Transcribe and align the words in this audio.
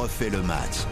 refait 0.00 0.30
le 0.30 0.40
match. 0.40 0.86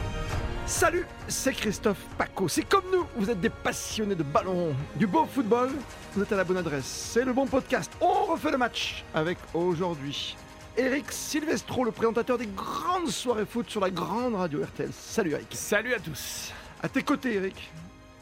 Salut, 0.67 1.07
c'est 1.29 1.55
Christophe 1.55 2.05
Paco. 2.19 2.47
C'est 2.47 2.69
comme 2.69 2.85
nous, 2.93 3.07
vous 3.17 3.31
êtes 3.31 3.41
des 3.41 3.49
passionnés 3.49 4.15
de 4.15 4.23
ballon, 4.23 4.75
du 4.97 5.07
beau 5.07 5.25
football. 5.25 5.71
Vous 6.13 6.23
êtes 6.23 6.31
à 6.31 6.37
la 6.37 6.45
bonne 6.45 6.59
adresse. 6.59 6.85
C'est 6.85 7.25
le 7.25 7.33
bon 7.33 7.47
podcast. 7.47 7.91
On 8.03 8.27
refait 8.27 8.51
le 8.51 8.59
match 8.59 9.03
avec 9.15 9.39
aujourd'hui 9.55 10.37
Eric 10.77 11.11
Silvestro, 11.11 11.85
le 11.85 11.91
présentateur 11.91 12.37
des 12.37 12.49
grandes 12.49 13.09
soirées 13.09 13.47
foot 13.47 13.71
sur 13.71 13.81
la 13.81 13.89
grande 13.89 14.35
radio 14.35 14.63
RTL. 14.63 14.91
Salut 14.93 15.33
Eric. 15.33 15.49
Salut 15.53 15.95
à 15.95 16.01
tous. 16.01 16.53
À 16.83 16.89
tes 16.91 17.03
côtés, 17.03 17.37
Eric, 17.37 17.71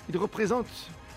il 0.08 0.16
représente 0.16 0.68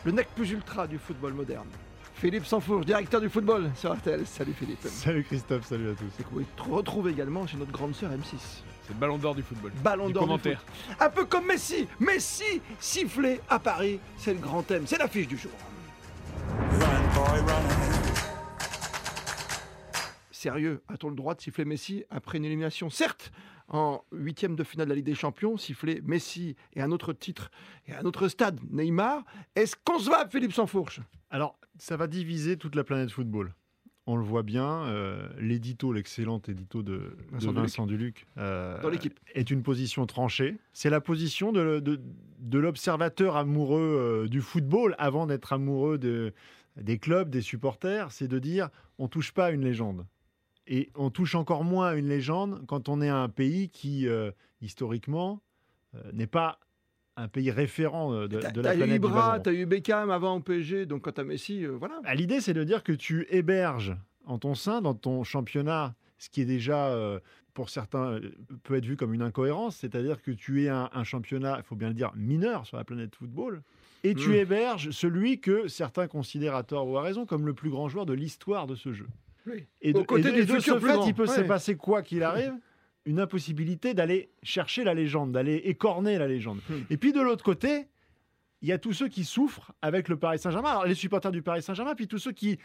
le 0.03 0.11
nec 0.11 0.29
plus 0.35 0.49
ultra 0.49 0.87
du 0.87 0.97
football 0.97 1.33
moderne. 1.33 1.67
Philippe 2.15 2.47
Sanfourche, 2.47 2.87
directeur 2.87 3.21
du 3.21 3.29
football 3.29 3.69
sur 3.75 3.93
RTL. 3.93 4.25
Salut 4.25 4.53
Philippe. 4.53 4.81
Salut 4.87 5.23
Christophe, 5.23 5.67
salut 5.67 5.91
à 5.91 5.93
tous. 5.93 6.19
Et 6.19 6.23
que 6.23 6.29
vous 6.31 6.43
pouvez 6.57 6.75
retrouver 6.75 7.11
également 7.11 7.45
chez 7.45 7.57
notre 7.57 7.71
grande 7.71 7.93
sœur 7.93 8.09
M6. 8.09 8.63
C'est 8.89 8.95
le 8.95 9.01
ballon 9.01 9.19
d'or 9.19 9.35
du 9.35 9.43
football. 9.43 9.71
Ballon 9.83 10.09
d'or 10.09 10.23
du 10.23 10.27
commentaire. 10.27 10.61
foot. 10.61 10.97
Un 10.99 11.09
peu 11.11 11.25
comme 11.25 11.45
Messi. 11.45 11.87
Messi 11.99 12.59
sifflé 12.79 13.39
à 13.47 13.59
Paris. 13.59 13.99
C'est 14.17 14.33
le 14.33 14.39
grand 14.39 14.63
thème. 14.63 14.87
C'est 14.87 14.97
l'affiche 14.97 15.27
du 15.27 15.37
jour. 15.37 15.51
Sérieux, 20.31 20.81
a-t-on 20.87 21.09
le 21.09 21.15
droit 21.15 21.35
de 21.35 21.41
siffler 21.41 21.65
Messi 21.65 22.03
après 22.09 22.39
une 22.39 22.45
élimination? 22.45 22.89
Certes, 22.89 23.31
en 23.67 24.03
huitième 24.11 24.55
de 24.55 24.63
finale 24.63 24.87
de 24.87 24.89
la 24.89 24.95
Ligue 24.95 25.05
des 25.05 25.13
Champions, 25.13 25.55
siffler 25.55 26.01
Messi 26.03 26.55
et 26.73 26.81
un 26.81 26.91
autre 26.91 27.13
titre 27.13 27.51
et 27.85 27.93
un 27.93 28.05
autre 28.05 28.27
stade, 28.27 28.59
Neymar. 28.71 29.23
Est-ce 29.55 29.75
concevable, 29.85 30.31
Philippe 30.31 30.53
Sansfourche? 30.53 30.99
Alors, 31.29 31.59
ça 31.77 31.95
va 31.95 32.07
diviser 32.07 32.57
toute 32.57 32.73
la 32.73 32.83
planète 32.83 33.11
football. 33.11 33.53
On 34.11 34.15
le 34.15 34.23
voit 34.23 34.41
bien, 34.41 34.85
euh, 34.87 35.29
l'édito, 35.39 35.93
l'excellent 35.93 36.41
édito 36.47 36.81
de 36.81 37.15
Vincent 37.31 37.53
de 37.53 37.59
Vincent 37.59 37.85
Duluc, 37.85 38.25
euh, 38.39 38.81
Dans 38.81 38.89
l'équipe. 38.89 39.19
est 39.35 39.51
une 39.51 39.61
position 39.61 40.07
tranchée. 40.07 40.57
C'est 40.73 40.89
la 40.89 40.99
position 40.99 41.51
de, 41.51 41.79
de- 41.79 42.01
de 42.39 42.57
l'observateur 42.57 43.35
amoureux 43.37 44.23
euh, 44.25 44.27
du 44.27 44.41
football 44.41 44.95
avant 44.97 45.27
d'être 45.27 45.53
amoureux 45.53 45.99
de- 45.99 46.33
des 46.75 46.97
clubs, 46.97 47.29
des 47.29 47.41
supporters. 47.41 48.11
C'est 48.11 48.27
de 48.27 48.39
dire 48.39 48.69
on 48.97 49.07
touche 49.07 49.31
pas 49.31 49.45
à 49.45 49.51
une 49.51 49.63
légende. 49.63 50.07
Et 50.65 50.89
on 50.95 51.11
touche 51.11 51.35
encore 51.35 51.63
moins 51.63 51.89
à 51.89 51.93
une 51.93 52.07
légende 52.07 52.63
quand 52.67 52.89
on 52.89 53.01
est 53.01 53.09
un 53.09 53.29
pays 53.29 53.69
qui, 53.69 54.07
euh, 54.07 54.31
historiquement, 54.61 55.39
euh, 55.93 55.99
n'est 56.13 56.25
pas 56.25 56.59
un 57.19 57.27
pays 57.27 57.51
référent 57.51 58.13
euh, 58.13 58.27
de, 58.27 58.37
la 58.37 58.51
t'as 58.51 58.59
eu 58.75 58.77
planète 58.77 58.87
du 59.01 59.07
Ibra, 59.07 59.29
ballon. 59.31 59.43
t'as 59.43 59.51
eu 59.53 59.65
Beckham 59.65 60.09
avant 60.09 60.37
au 60.37 60.39
PSG, 60.39 60.85
donc 60.85 61.03
quand 61.03 61.11
t'as 61.11 61.23
Messi, 61.23 61.65
euh, 61.65 61.71
voilà. 61.71 61.99
Ah, 62.05 62.15
L'idée, 62.15 62.39
c'est 62.41 62.53
de 62.53 62.63
dire 62.63 62.83
que 62.83 62.91
tu 62.93 63.27
héberges 63.29 63.95
en 64.25 64.37
ton 64.37 64.55
sein, 64.55 64.81
dans 64.81 64.93
ton 64.93 65.23
championnat, 65.23 65.95
ce 66.17 66.29
qui 66.29 66.41
est 66.41 66.45
déjà, 66.45 66.87
euh, 66.89 67.19
pour 67.53 67.69
certains, 67.69 68.19
peut 68.63 68.75
être 68.75 68.85
vu 68.85 68.95
comme 68.95 69.13
une 69.13 69.21
incohérence, 69.21 69.75
c'est-à-dire 69.77 70.21
que 70.21 70.31
tu 70.31 70.63
es 70.63 70.69
un, 70.69 70.89
un 70.93 71.03
championnat, 71.03 71.55
il 71.57 71.63
faut 71.63 71.75
bien 71.75 71.89
le 71.89 71.93
dire, 71.93 72.11
mineur 72.15 72.65
sur 72.65 72.77
la 72.77 72.83
planète 72.83 73.15
football, 73.15 73.61
et 74.03 74.13
tu 74.15 74.29
Mm. 74.29 74.33
héberges 74.35 74.91
celui 74.91 75.39
que 75.41 75.67
certains 75.67 76.07
considèrent 76.07 76.55
à 76.55 76.63
tort 76.63 76.87
ou 76.87 76.97
à 76.97 77.01
raison 77.01 77.25
comme 77.25 77.45
le 77.45 77.53
plus 77.53 77.69
grand 77.69 77.89
joueur 77.89 78.05
de 78.05 78.13
l'histoire 78.13 78.65
de 78.67 78.75
ce 78.75 78.93
jeu. 78.93 79.07
Oui. 79.47 79.65
Et 79.81 79.93
de, 79.93 80.01
côtés 80.01 80.29
et 80.29 80.31
de- 80.31 80.35
du 80.37 80.41
et 80.41 80.45
de 80.45 80.59
ce 80.59 80.79
fait, 80.79 80.97
il 81.07 81.13
peut 81.13 81.25
se 81.25 81.41
Ouais. 81.41 81.47
passer 81.47 81.75
quoi 81.75 82.01
qu'il 82.01 82.23
arrive? 82.23 82.53
Une 83.09 83.19
impossibilité 83.19 83.95
d'aller 83.95 84.29
chercher 84.43 84.83
la 84.83 84.93
légende, 84.93 85.31
d'aller 85.31 85.55
écorner 85.65 86.19
la 86.19 86.27
légende. 86.27 86.59
Hmm. 86.69 86.81
Et 86.91 86.97
puis 86.97 87.11
de 87.11 87.19
l'autre 87.19 87.43
côté, 87.43 87.87
il 88.61 88.69
y 88.69 88.71
a 88.71 88.77
tous 88.77 88.93
ceux 88.93 89.07
qui 89.07 89.25
souffrent 89.25 89.71
avec 89.81 90.09
le 90.09 90.17
Paris 90.17 90.37
Saint-Germain. 90.37 90.69
Alors 90.69 90.85
les 90.85 90.93
supporters 90.93 91.31
du 91.31 91.41
Paris 91.41 91.63
Saint-Germain, 91.63 91.95
puis 91.95 92.07
tous 92.07 92.19
ceux 92.19 92.33
qui, 92.33 92.59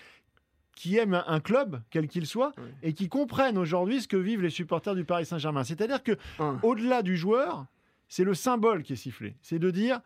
qui 0.76 0.98
aiment 0.98 1.24
un, 1.26 1.40
club, 1.40 1.80
quel 1.88 2.08
qu'il 2.08 2.26
soit, 2.26 2.52
Oui. 2.58 2.68
et 2.82 2.92
qui 2.92 3.08
comprennent 3.08 3.56
aujourd'hui 3.56 4.02
ce 4.02 4.08
que 4.08 4.18
vivent 4.18 4.42
les 4.42 4.50
supporters 4.50 4.94
du 4.94 5.04
Paris 5.06 5.24
Saint-Germain. 5.24 5.64
C'est-à-dire 5.64 6.02
que 6.02 6.18
au-delà 6.62 7.00
du 7.00 7.16
joueur, 7.16 7.64
c'est 8.08 8.24
le 8.24 8.34
symbole 8.34 8.82
qui 8.82 8.92
est 8.92 8.96
sifflé. 8.96 9.36
C'est 9.40 9.58
de 9.58 9.70
dire, 9.70 10.00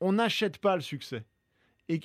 on 0.00 0.14
n'achète 0.14 0.56
pas 0.56 0.74
le 0.74 0.82
succès. 0.82 1.26
Et, 1.90 2.00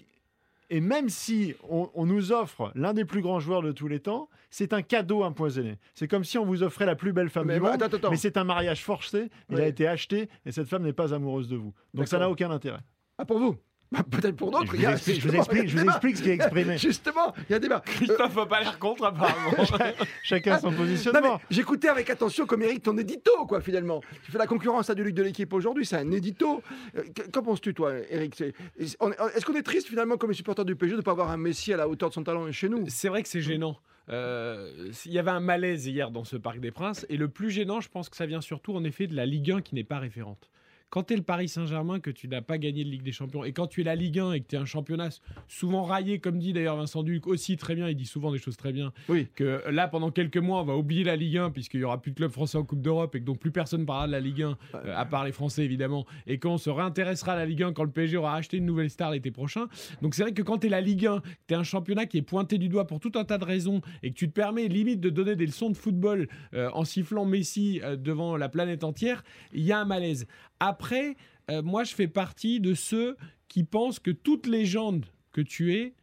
et 0.69 0.81
même 0.81 1.09
si 1.09 1.55
on, 1.69 1.89
on 1.93 2.05
nous 2.05 2.31
offre 2.31 2.71
l'un 2.75 2.93
des 2.93 3.05
plus 3.05 3.21
grands 3.21 3.39
joueurs 3.39 3.61
de 3.61 3.71
tous 3.71 3.87
les 3.87 3.99
temps, 3.99 4.29
c'est 4.49 4.73
un 4.73 4.81
cadeau 4.81 5.23
empoisonné. 5.23 5.77
C'est 5.93 6.07
comme 6.07 6.23
si 6.23 6.37
on 6.37 6.45
vous 6.45 6.63
offrait 6.63 6.85
la 6.85 6.95
plus 6.95 7.13
belle 7.13 7.29
femme 7.29 7.47
Mais 7.47 7.55
du 7.55 7.59
bon, 7.59 7.71
monde, 7.71 7.83
attends, 7.83 7.97
attends. 7.97 8.11
mais 8.11 8.17
c'est 8.17 8.37
un 8.37 8.43
mariage 8.43 8.83
forcé, 8.83 9.29
il 9.49 9.59
a 9.59 9.67
été 9.67 9.87
acheté, 9.87 10.29
et 10.45 10.51
cette 10.51 10.67
femme 10.67 10.83
n'est 10.83 10.93
pas 10.93 11.13
amoureuse 11.13 11.47
de 11.47 11.55
vous. 11.55 11.73
Donc 11.93 12.07
ça 12.07 12.19
n'a 12.19 12.29
aucun 12.29 12.51
intérêt. 12.51 12.79
Ah, 13.17 13.25
pour 13.25 13.39
vous 13.39 13.55
Bah, 13.91 14.03
Peut-être 14.09 14.35
pour 14.35 14.51
d'autres. 14.51 14.65
Je 14.65 14.71
vous 14.81 14.85
explique- 14.85 15.21
je 15.21 15.27
vous 15.27 15.33
justement, 15.33 15.43
explique- 15.43 15.69
je 15.69 15.77
vous 15.77 16.15
ce 16.17 16.21
qui 16.23 16.29
est 16.29 16.33
exprimé. 16.33 16.77
Justement, 16.77 17.33
il 17.49 17.53
y 17.53 17.55
a 17.55 17.59
débat. 17.59 17.81
Christophe 17.85 18.35
n'a 18.35 18.45
pas 18.45 18.59
l'air 18.59 18.77
contre 18.79 19.05
apparemment. 19.05 19.51
Chacun 20.23 20.59
son 20.59 20.71
positionnement. 20.73 21.39
j'écoutais 21.49 21.87
avec 21.87 22.09
attention 22.09 22.45
comme 22.45 22.63
Eric 22.63 22.83
ton 22.83 22.97
édito, 22.97 23.31
quoi, 23.47 23.61
finalement. 23.61 24.01
Tu 24.25 24.31
fais 24.31 24.37
la 24.37 24.47
concurrence 24.47 24.89
à 24.89 24.95
Duluc 24.95 25.13
de 25.15 25.23
l'équipe 25.23 25.53
aujourd'hui, 25.53 25.85
c'est 25.85 25.95
un 25.95 26.11
édito. 26.11 26.61
Euh, 26.97 27.03
qu- 27.15 27.31
Qu'en 27.31 27.43
penses-tu, 27.43 27.73
toi, 27.73 27.93
Eric? 28.09 28.41
Est-ce 28.77 29.45
qu'on 29.45 29.55
est 29.55 29.63
triste, 29.63 29.87
finalement, 29.87 30.17
comme 30.17 30.31
les 30.31 30.35
supporters 30.35 30.65
du 30.65 30.75
PSG, 30.75 30.93
de 30.95 30.97
ne 30.97 31.03
pas 31.03 31.11
avoir 31.11 31.31
un 31.31 31.37
Messi 31.37 31.71
à 31.73 31.77
la 31.77 31.87
hauteur 31.87 32.09
de 32.09 32.13
son 32.13 32.23
talent 32.23 32.51
chez 32.51 32.67
nous? 32.67 32.83
C'est 32.89 33.07
vrai 33.07 33.23
que 33.23 33.29
c'est 33.29 33.41
gênant. 33.41 33.77
Euh, 34.09 34.69
Il 35.05 35.11
y 35.13 35.19
avait 35.19 35.31
un 35.31 35.39
malaise 35.39 35.85
hier 35.87 36.11
dans 36.11 36.23
ce 36.23 36.35
Parc 36.37 36.59
des 36.59 36.71
Princes. 36.71 37.05
Et 37.09 37.17
le 37.17 37.27
plus 37.29 37.51
gênant, 37.51 37.79
je 37.81 37.89
pense 37.89 38.09
que 38.09 38.15
ça 38.17 38.25
vient 38.25 38.41
surtout 38.41 38.73
en 38.75 38.83
effet 38.83 39.07
de 39.07 39.15
la 39.15 39.25
Ligue 39.25 39.51
1 39.51 39.61
qui 39.61 39.75
n'est 39.75 39.83
pas 39.83 39.99
référente. 39.99 40.49
Quand 40.89 41.03
tu 41.03 41.13
es 41.13 41.17
le 41.17 41.23
Paris 41.23 41.49
Saint-Germain, 41.49 41.99
que 41.99 42.09
tu 42.09 42.29
n'as 42.29 42.41
pas 42.41 42.57
gagné 42.57 42.85
de 42.85 42.89
Ligue 42.89 43.03
des 43.03 43.11
Champions, 43.11 43.43
et 43.43 43.51
quand 43.51 43.67
tu 43.67 43.81
es 43.81 43.83
la 43.83 43.95
Ligue 43.95 44.19
1 44.19 44.31
et 44.31 44.39
que 44.41 44.47
tu 44.47 44.55
es 44.55 44.57
un 44.57 44.63
championnat 44.65 45.09
souvent 45.49 45.83
raillé, 45.83 46.19
comme 46.19 46.39
dit 46.39 46.53
d'ailleurs 46.53 46.77
Vincent 46.77 47.03
Duc 47.03 47.27
aussi 47.27 47.57
très 47.57 47.75
bien, 47.75 47.89
il 47.89 47.95
dit 47.95 48.05
souvent 48.05 48.31
des 48.31 48.37
choses 48.37 48.55
très 48.55 48.71
bien, 48.71 48.93
Oui. 49.09 49.27
que 49.35 49.63
là 49.69 49.89
pendant 49.89 50.11
quelques 50.11 50.37
mois 50.37 50.61
on 50.61 50.63
va 50.63 50.77
oublier 50.77 51.03
la 51.03 51.17
Ligue 51.17 51.37
1 51.39 51.51
puisqu'il 51.51 51.81
y 51.81 51.83
aura 51.83 52.01
plus 52.01 52.11
de 52.11 52.15
clubs 52.15 52.31
français 52.31 52.57
en 52.57 52.63
Coupe 52.63 52.81
d'Europe 52.81 53.15
et 53.15 53.19
que 53.19 53.25
donc 53.25 53.37
plus 53.39 53.51
personne 53.51 53.85
parlera 53.85 54.07
de 54.07 54.13
la 54.13 54.21
Ligue 54.21 54.43
1 54.43 54.57
euh, 54.75 54.93
à 54.95 55.03
part 55.05 55.25
les 55.25 55.33
Français 55.33 55.65
évidemment 55.65 56.05
et 56.25 56.39
qu'on 56.39 56.57
se 56.57 56.69
réintéressera 56.69 57.33
à 57.33 57.35
la 57.35 57.45
Ligue 57.45 57.63
1 57.63 57.73
quand 57.73 57.83
le 57.83 57.91
PSG 57.91 58.15
aura 58.15 58.35
acheté 58.35 58.55
une 58.55 58.65
nouvelle 58.65 58.89
star 58.89 59.11
l'été 59.11 59.29
prochain. 59.29 59.67
Donc 60.01 60.15
c'est 60.15 60.21
vrai 60.23 60.31
que 60.33 60.41
quand 60.41 60.59
tu 60.59 60.67
es 60.67 60.69
la 60.69 60.79
Ligue 60.81 61.05
1, 61.05 61.21
tu 61.47 61.53
es 61.53 61.57
un 61.57 61.63
championnat 61.63 62.05
qui 62.05 62.17
est 62.17 62.21
pointé 62.21 62.57
du 62.57 62.69
doigt 62.69 62.87
pour 62.87 63.01
tout 63.01 63.11
un 63.15 63.25
tas 63.25 63.37
de 63.37 63.45
raisons 63.45 63.81
et 64.03 64.11
que 64.11 64.15
tu 64.15 64.29
te 64.29 64.33
permets 64.33 64.69
limite 64.69 65.01
de 65.01 65.09
donner 65.09 65.35
des 65.35 65.45
leçons 65.47 65.69
de 65.69 65.75
football 65.77 66.29
euh, 66.53 66.69
en 66.73 66.85
sifflant 66.85 67.25
Messi 67.25 67.81
euh, 67.83 67.97
devant 67.97 68.37
la 68.37 68.47
planète 68.47 68.85
entière, 68.85 69.23
il 69.51 69.63
y 69.63 69.73
a 69.73 69.79
un 69.79 69.85
malaise. 69.85 70.27
Après, 70.59 71.15
euh, 71.49 71.61
moi 71.61 71.83
je 71.83 71.93
fais 71.93 72.07
partie 72.07 72.59
de 72.59 72.73
ceux 72.73 73.17
qui 73.47 73.63
pensent 73.63 73.99
que 73.99 74.11
toute 74.11 74.47
légende 74.47 75.05
que 75.31 75.41
tu 75.41 75.75
es, 75.75 75.93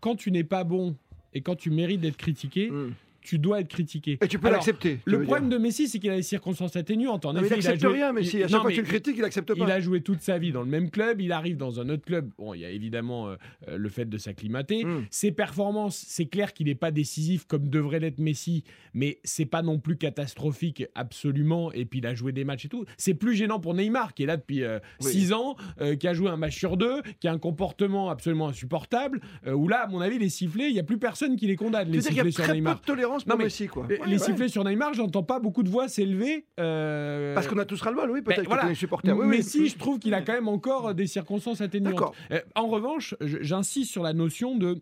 quand 0.00 0.16
tu 0.16 0.30
n'es 0.30 0.44
pas 0.44 0.64
bon 0.64 0.96
et 1.32 1.40
quand 1.40 1.56
tu 1.56 1.70
mérites 1.70 2.00
d'être 2.00 2.16
critiqué, 2.16 2.70
Hmm. 2.70 2.92
Tu 3.26 3.38
dois 3.38 3.60
être 3.60 3.68
critiqué. 3.68 4.18
Et 4.22 4.28
tu 4.28 4.38
peux 4.38 4.50
l'accepter. 4.50 5.00
Le 5.04 5.22
problème 5.22 5.48
dire. 5.48 5.58
de 5.58 5.62
Messi, 5.62 5.88
c'est 5.88 5.98
qu'il 5.98 6.10
a 6.10 6.16
des 6.16 6.22
circonstances 6.22 6.76
atténuantes. 6.76 7.24
En 7.26 7.32
Non, 7.32 7.40
mais 7.40 7.48
il 7.48 7.52
effet, 7.52 7.54
a 7.54 7.56
n'accepte 7.72 7.80
joué- 7.82 7.92
rien, 7.94 8.12
Messi. 8.12 8.36
il- 8.38 8.44
À 8.44 8.48
chaque 8.48 8.52
non, 8.52 8.60
fois 8.60 8.70
mais 8.70 8.76
que 8.76 8.80
tu 8.80 8.86
le 8.86 8.88
critiques, 8.92 9.16
il 9.16 9.22
n'accepte 9.22 9.52
il 9.54 9.58
pas. 9.64 9.72
a 9.72 9.80
joué 9.80 10.00
toute 10.00 10.20
sa 10.20 10.38
vie 10.38 10.52
dans 10.52 10.62
le 10.62 10.68
même 10.68 10.90
club. 10.90 11.20
Il 11.20 11.32
arrive 11.32 11.56
dans 11.56 11.80
un 11.80 11.88
autre 11.88 12.04
club. 12.04 12.30
Bon, 12.38 12.54
il 12.54 12.60
y 12.60 12.64
a 12.64 12.70
évidemment 12.70 13.28
euh, 13.28 13.36
euh, 13.68 13.76
le 13.76 13.88
fait 13.88 14.04
de 14.06 14.16
s'acclimater. 14.18 14.84
Hmm. 14.84 15.04
Ses 15.10 15.32
performances, 15.32 16.04
c'est 16.06 16.26
clair 16.26 16.52
qu'il 16.52 16.66
n'est 16.66 16.74
pas 16.74 16.90
décisif 16.90 17.44
comme 17.46 17.68
devrait 17.68 18.00
l'être 18.00 18.18
Messi, 18.18 18.64
mais 18.94 19.18
c'est 19.24 19.46
pas 19.46 19.62
non 19.62 19.78
plus 19.78 19.96
catastrophique 19.96 20.84
absolument. 20.94 21.72
Et 21.72 21.84
puis 21.84 21.98
il 22.00 22.06
a 22.06 22.14
joué 22.14 22.32
des 22.32 22.44
matchs 22.44 22.66
et 22.66 22.68
tout. 22.68 22.84
C'est 22.96 23.14
plus 23.14 23.34
gênant 23.34 23.58
pour 23.60 23.74
Neymar 23.74 24.14
qui 24.14 24.22
est 24.22 24.26
là 24.26 24.36
depuis 24.36 24.62
Oui. 25.02 25.10
6 25.10 25.32
ans, 25.32 25.56
euh, 25.80 25.96
qui 25.96 26.06
a 26.08 26.14
joué 26.14 26.28
un 26.30 26.36
match 26.36 26.56
sur 26.56 26.76
deux, 26.76 27.02
qui 27.20 27.28
a 27.28 27.32
un 27.32 27.38
comportement 27.38 28.10
absolument 28.10 28.48
insupportable. 28.48 29.20
où 29.46 29.68
là, 29.68 29.82
à 29.82 29.86
mon 29.86 30.00
avis, 30.00 30.18
les 30.18 30.28
sifflets, 30.28 30.68
il 30.70 30.74
y 30.74 30.78
a 30.78 30.82
plus 30.82 30.98
personne 30.98 31.36
qui 31.36 31.46
les 31.46 31.56
condamne. 31.56 31.90
Les 31.90 31.98
a 31.98 32.10
sur 32.10 32.24
peu 32.46 32.52
Neymar. 32.52 32.80
de 32.80 32.84
tolérance 32.84 33.15
Non, 33.24 33.30
pour 33.30 33.38
mais 33.38 33.44
Messi, 33.44 33.66
quoi. 33.68 33.86
Les, 33.88 33.98
Ouais, 33.98 34.06
les 34.06 34.12
ouais. 34.12 34.18
sifflets 34.18 34.48
sur 34.48 34.64
Neymar, 34.64 34.92
j'entends 34.94 35.22
pas 35.22 35.38
beaucoup 35.38 35.62
de 35.62 35.68
voix 35.68 35.88
s'élever. 35.88 36.46
euh, 36.60 37.34
Parce 37.34 37.46
qu'on 37.46 37.58
a 37.58 37.64
tous 37.64 37.80
ras-le-bol, 37.80 38.10
oui, 38.10 38.20
peut-être 38.22 38.36
ben, 38.38 38.42
que 38.42 38.48
voilà. 38.48 38.68
les 38.68 38.74
supporters. 38.74 39.16
Oui, 39.16 39.26
mais 39.26 39.36
oui. 39.38 39.42
si, 39.42 39.68
je 39.68 39.78
trouve 39.78 39.98
qu'il 39.98 40.12
a 40.14 40.22
quand 40.22 40.32
même 40.34 40.48
encore 40.48 40.94
des 40.94 41.06
circonstances 41.06 41.60
atténuantes. 41.60 42.14
Euh, 42.32 42.40
en 42.54 42.66
revanche, 42.66 43.14
j'insiste 43.20 43.90
sur 43.92 44.02
la 44.02 44.12
notion 44.12 44.56
de 44.56 44.80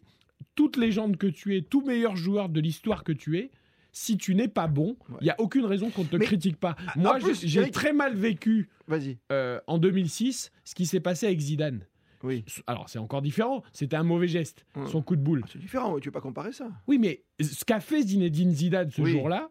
toute 0.55 0.77
légende 0.77 1.17
que 1.17 1.27
tu 1.27 1.57
es, 1.57 1.63
tout 1.63 1.83
meilleur 1.83 2.17
joueur 2.17 2.49
de 2.49 2.61
l'histoire 2.61 3.05
que 3.05 3.13
tu 3.13 3.39
es. 3.39 3.51
Si 3.97 4.17
tu 4.17 4.35
n'es 4.35 4.49
pas 4.49 4.67
bon, 4.67 4.97
il 5.09 5.13
Ouais. 5.15 5.19
n'y 5.23 5.31
a 5.31 5.37
aucune 5.41 5.65
raison 5.67 5.89
qu'on 5.91 6.03
ne 6.03 6.09
te 6.09 6.17
Mais, 6.17 6.25
critique 6.25 6.57
pas. 6.57 6.75
Moi, 6.97 7.19
j'ai- 7.43 7.71
très 7.71 7.93
mal 7.93 8.15
vécu 8.17 8.69
euh, 9.31 9.61
en 9.69 9.79
2006 9.79 10.51
ce 10.65 10.75
qui 10.75 10.85
s'est 10.87 10.99
passé 11.01 11.27
avec 11.27 11.39
Zidane. 11.39 11.87
Oui. 12.25 12.45
Alors, 12.67 12.89
c'est 12.89 12.99
encore 12.99 13.23
différent. 13.23 13.63
C'était 13.73 13.97
un 13.97 14.03
mauvais 14.03 14.29
geste, 14.29 14.67
son 14.91 15.03
coup 15.03 15.15
de 15.17 15.21
boule. 15.23 15.45
C'est 15.53 15.59
différent, 15.59 15.99
tu 16.01 16.09
peux 16.11 16.13
pas 16.13 16.21
comparer 16.21 16.53
ça? 16.53 16.71
Oui, 16.87 16.99
mais 16.99 17.23
ce 17.41 17.65
qu'a 17.65 17.81
fait 17.81 18.03
Zinedine 18.03 18.51
Zidane 18.53 18.91
ce 18.91 19.03
Oui. 19.03 19.13
jour-là, 19.13 19.51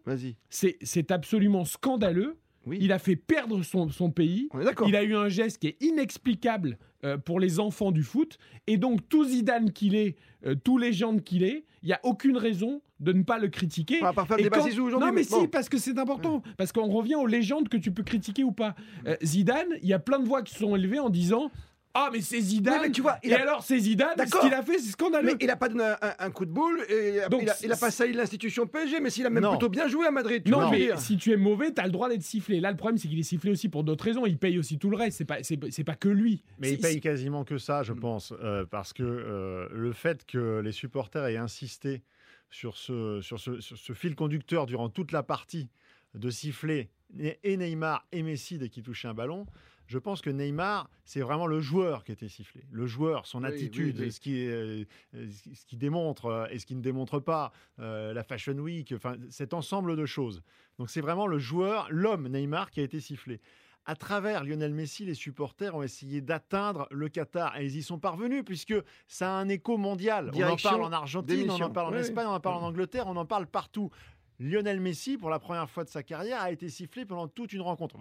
c'est 0.50 1.12
absolument 1.12 1.66
scandaleux. 1.66 2.38
Oui. 2.66 2.78
Il 2.80 2.94
a 2.94 3.00
fait 3.00 3.18
perdre 3.18 3.62
son, 3.62 3.90
son 3.90 4.10
pays. 4.10 4.48
Il 4.88 4.96
a 4.96 5.04
eu 5.04 5.16
un 5.16 5.28
geste 5.28 5.58
qui 5.60 5.68
est 5.68 5.84
inexplicable 5.84 6.78
euh, 7.04 7.18
pour 7.18 7.42
les 7.42 7.60
enfants 7.60 7.92
du 7.92 8.04
foot. 8.04 8.38
Et 8.68 8.78
donc, 8.78 9.08
tout 9.10 9.26
Zidane 9.26 9.74
qu'il 9.74 9.96
est, 9.96 10.16
euh, 10.46 10.56
tout 10.56 10.78
légende 10.78 11.24
qu'il 11.24 11.44
est, 11.44 11.66
il 11.82 11.88
n'y 11.88 11.94
a 11.94 12.00
aucune 12.04 12.38
raison 12.38 12.82
de 13.02 13.12
ne 13.12 13.24
pas 13.24 13.38
le 13.38 13.50
critiquer. 13.50 14.00
Faire 14.00 14.40
Et 14.40 14.50
quand-. 14.50 15.00
Non, 15.00 15.12
mais 15.12 15.24
si, 15.26 15.50
parce 15.50 15.68
que 15.68 15.78
c'est 15.78 16.00
important. 16.00 16.42
Parce 16.58 16.72
qu'on 16.72 16.88
revient 16.88 17.16
aux 17.16 17.28
légendes 17.28 17.68
que 17.68 17.76
tu 17.76 17.92
peux 17.92 18.04
critiquer 18.04 18.46
ou 18.46 18.54
pas. 18.54 18.76
Euh, 19.06 19.18
Zidane, 19.22 19.68
il 19.82 19.90
y 19.90 19.94
a 19.94 20.00
plein 20.00 20.20
de 20.20 20.26
voix 20.26 20.42
qui 20.42 20.54
se 20.54 20.60
sont 20.60 20.74
élevées 20.78 21.00
en 21.00 21.10
disant 21.10 21.52
Ah, 21.96 22.10
mais 22.12 22.22
c'est 22.22 22.42
Zidane. 22.42 22.74
Oui, 22.76 22.80
mais 22.88 22.92
tu 22.92 23.02
vois, 23.02 23.18
il 23.24 23.32
et 23.32 23.36
a- 23.36 23.42
alors, 23.42 23.62
c'est 23.64 23.78
Zidane. 23.78 24.16
Ce 24.18 24.40
qu'il 24.40 24.54
a 24.54 24.64
fait, 24.64 24.80
c'est 24.80 24.92
scandaleux. 24.92 25.28
Mais 25.28 25.36
il 25.40 25.50
a 25.52 25.56
pas 25.56 25.70
donné 25.70 25.84
un, 25.84 25.98
un- 26.02 26.16
un 26.18 26.32
coup 26.32 26.46
de 26.46 26.52
boule 26.52 26.84
et 26.90 27.20
Donc, 27.30 27.44
il, 27.44 27.50
a, 27.50 27.56
il 27.64 27.72
a 27.72 27.78
pas 27.78 27.92
sailli 27.92 28.14
l'institution 28.14 28.66
PSG, 28.66 29.00
mais 29.00 29.12
s'il 29.12 29.26
a 29.28 29.30
même 29.30 29.44
Non. 29.44 29.52
plutôt 29.52 29.70
bien 29.70 29.88
joué 29.88 30.08
à 30.08 30.12
Madrid. 30.12 30.44
tu 30.44 30.50
Non, 30.52 30.62
vois 30.62 30.72
mais 30.72 30.80
dire. 30.80 31.00
si 31.00 31.18
tu 31.18 31.32
es 31.32 31.38
mauvais, 31.38 31.72
t'as 31.72 31.86
le 31.86 31.92
droit 31.92 32.10
d'être 32.10 32.24
sifflé. 32.24 32.60
Là, 32.60 32.72
le 32.72 32.78
problème, 32.78 32.98
c'est 32.98 33.08
qu'il 33.08 33.20
est 33.20 33.24
sifflé 33.24 33.52
aussi 33.52 33.70
pour 33.70 33.84
d'autres 33.84 34.06
raisons. 34.06 34.26
Il 34.26 34.40
paye 34.40 34.58
aussi 34.58 34.80
tout 34.80 34.90
le 34.90 34.98
reste. 34.98 35.18
C'est 35.20 35.26
pas, 35.26 35.44
c'est, 35.44 35.60
c'est 35.72 35.84
pas 35.84 35.96
que 35.96 36.10
lui. 36.10 36.44
Mais 36.58 36.70
C'est- 36.70 36.74
il 36.74 36.80
paye 36.82 37.00
quasiment 37.00 37.44
que 37.44 37.60
ça, 37.60 37.84
je 37.84 37.94
pense, 37.94 38.34
euh, 38.42 38.66
parce 38.66 38.92
que 38.94 39.04
euh, 39.04 39.68
le 39.72 39.92
fait 39.94 40.26
que 40.26 40.62
les 40.64 40.72
supporters 40.72 41.26
aient 41.28 41.38
insisté 41.38 42.02
sur 42.50 42.76
ce, 42.78 43.20
sur, 43.22 43.40
ce, 43.40 43.60
sur 43.62 43.78
ce 43.78 43.94
fil 43.94 44.16
conducteur 44.16 44.66
durant 44.66 44.90
toute 44.90 45.12
la 45.12 45.22
partie 45.22 45.70
de 46.16 46.30
siffler 46.32 46.90
et 47.20 47.38
et 47.44 47.58
Neymar 47.58 48.08
et 48.12 48.24
Messi 48.24 48.58
dès 48.58 48.70
qu'ils 48.70 48.84
touchaient 48.84 49.08
un 49.08 49.14
ballon, 49.14 49.46
je 49.94 50.00
pense 50.00 50.22
que 50.22 50.32
Neymar, 50.32 50.90
c'est 51.06 51.20
vraiment 51.20 51.46
le 51.46 51.60
joueur 51.60 52.04
qui 52.04 52.12
était 52.12 52.28
sifflé. 52.28 52.64
Le 52.72 52.88
joueur, 52.88 53.28
son 53.28 53.44
Oui, 53.44 53.50
attitude, 53.50 53.96
oui, 54.00 54.06
oui. 54.06 54.12
Ce, 54.12 54.20
qui 54.20 54.48
euh, 54.48 54.86
ce 55.14 55.66
qui 55.68 55.78
démontre 55.78 56.26
euh, 56.26 56.48
et 56.50 56.58
ce 56.58 56.66
qui 56.66 56.74
ne 56.74 56.82
démontre 56.82 57.20
pas, 57.20 57.52
euh, 57.78 58.12
la 58.12 58.24
Fashion 58.24 58.54
Week, 58.54 58.92
enfin, 58.96 59.18
cet 59.30 59.54
ensemble 59.54 59.96
de 59.96 60.06
choses. 60.08 60.42
Donc 60.80 60.90
c'est 60.90 61.00
vraiment 61.00 61.28
le 61.28 61.38
joueur, 61.38 61.86
l'homme 61.92 62.28
Neymar 62.28 62.72
qui 62.72 62.80
a 62.80 62.84
été 62.84 63.00
sifflé 63.00 63.40
à 63.86 63.96
travers 63.96 64.46
Lionel 64.46 64.74
Messi, 64.74 65.06
les 65.06 65.14
supporters 65.14 65.76
ont 65.76 65.84
essayé 65.84 66.22
d'atteindre 66.22 66.88
le 66.90 67.10
Qatar 67.10 67.60
et 67.60 67.66
ils 67.66 67.76
y 67.76 67.84
sont 67.84 68.00
parvenus 68.00 68.44
puisque 68.46 68.76
ça 69.08 69.28
a 69.30 69.34
un 69.34 69.50
écho 69.50 69.78
mondial. 69.78 70.32
Direction 70.32 70.70
on 70.70 70.74
en 70.74 70.78
parle 70.78 70.84
en 70.86 70.96
Argentine, 70.96 71.52
on 71.52 71.60
en 71.62 71.70
parle 71.70 71.94
en. 71.94 71.98
Espagne, 71.98 72.26
on 72.26 72.32
en 72.32 72.40
parle 72.40 72.64
en 72.64 72.68
Angleterre, 72.68 73.08
on 73.08 73.18
en 73.18 73.26
parle 73.26 73.46
partout. 73.46 73.92
Lionel 74.40 74.80
Messi, 74.80 75.18
pour 75.18 75.30
la 75.30 75.38
première 75.38 75.70
fois 75.70 75.84
de 75.84 75.90
sa 75.90 76.02
carrière, 76.02 76.42
a 76.42 76.52
été 76.52 76.70
sifflé 76.70 77.06
pendant 77.06 77.28
toute 77.28 77.54
une 77.54 77.62
rencontre. 77.62 77.98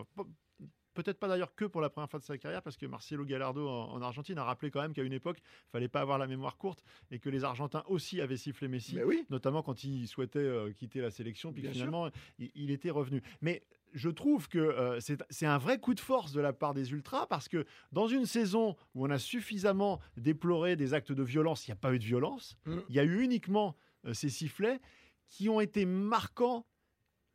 Pe- 0.95 1.03
Peut-être 1.03 1.19
pas 1.19 1.29
d'ailleurs 1.29 1.55
que 1.55 1.65
pour 1.65 1.81
la 1.81 1.91
première 1.91 2.09
fois 2.11 2.21
de 2.21 2.25
sa 2.25 2.39
carrière, 2.39 2.63
parce 2.63 2.77
que 2.77 2.87
Marcelo 2.87 3.25
Gallardo 3.25 3.69
en, 3.69 3.93
en 3.93 4.03
Argentine 4.03 4.39
a 4.39 4.45
rappelé 4.45 4.71
quand 4.71 4.81
même 4.83 4.93
qu'à 4.93 5.03
une 5.03 5.13
époque, 5.13 5.39
il 5.41 5.71
fallait 5.71 5.89
pas 5.89 6.01
avoir 6.01 6.19
la 6.19 6.27
mémoire 6.27 6.57
courte 6.57 6.85
et 7.11 7.19
que 7.19 7.29
les 7.29 7.45
Argentins 7.45 7.83
aussi 7.89 8.21
avaient 8.21 8.37
sifflé 8.37 8.69
Messi 8.69 8.95
Mais 8.97 9.05
oui. 9.05 9.25
notamment 9.31 9.63
quand 9.63 9.85
il 9.85 10.07
souhaitait 10.07 10.39
euh, 10.39 10.73
quitter 10.73 11.01
la 11.01 11.11
sélection, 11.11 11.53
puis 11.53 11.63
Bien 11.63 11.73
finalement 11.73 12.09
il, 12.39 12.51
il 12.55 12.71
était 12.71 12.91
revenu. 12.91 13.23
Mais 13.41 13.63
je 13.95 14.09
trouve 14.09 14.49
que 14.49 14.59
euh, 14.59 15.01
c'est 15.01 15.23
c'est 15.29 15.45
un 15.47 15.59
vrai 15.59 15.79
coup 15.79 15.93
de 15.95 16.01
force 16.01 16.33
de 16.33 16.41
la 16.41 16.53
part 16.55 16.73
des 16.73 16.93
Ultras 16.93 17.27
parce 17.27 17.49
que 17.49 17.67
dans 17.91 18.07
une 18.07 18.25
saison 18.25 18.77
où 18.95 19.05
on 19.07 19.11
a 19.11 19.19
suffisamment 19.19 20.01
déploré 20.17 20.77
des 20.77 20.95
actes 20.95 21.13
de 21.13 21.23
violence, 21.23 21.67
il 21.67 21.71
n'y 21.71 21.75
a 21.75 21.77
pas 21.77 21.93
eu 21.93 21.99
de 21.99 22.05
violence, 22.05 22.57
Mm. 22.67 22.79
il 22.89 22.95
y 22.95 23.01
a 23.01 23.05
eu 23.05 23.23
uniquement 23.23 23.77
euh, 24.07 24.15
ces 24.15 24.29
sifflets 24.31 24.81
qui 25.29 25.49
ont 25.49 25.61
été 25.61 25.85
marquants 25.85 26.67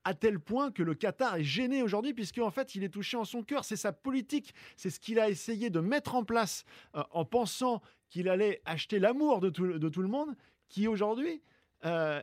à 0.07 0.13
tel 0.13 0.39
point 0.39 0.71
que 0.71 0.83
le 0.83 0.94
Qatar 0.95 1.36
est 1.36 1.44
gêné 1.44 1.83
aujourd'hui, 1.83 2.13
puisque 2.13 2.38
en 2.38 2.50
fait, 2.50 2.75
il 2.75 2.83
est 2.86 2.89
touché 2.89 3.18
en 3.18 3.25
son 3.25 3.44
cœur. 3.44 3.65
C'est 3.65 3.75
sa 3.75 3.92
politique, 3.92 4.54
c'est 4.77 4.89
ce 4.89 5.01
qu'il 5.01 5.19
a 5.19 5.30
essayé 5.30 5.69
de 5.69 5.81
mettre 5.81 6.15
en 6.15 6.24
place 6.24 6.63
euh, 6.95 7.04
en 7.12 7.25
pensant 7.25 7.81
qu'il 8.09 8.30
allait 8.30 8.62
acheter 8.63 9.00
l'amour 9.00 9.42
de 9.42 9.50
tout, 9.50 9.68
de 9.77 9.89
tout 9.89 10.01
le 10.01 10.07
monde, 10.07 10.33
qui 10.69 10.88
aujourd'hui 10.88 11.42
euh, 11.83 12.21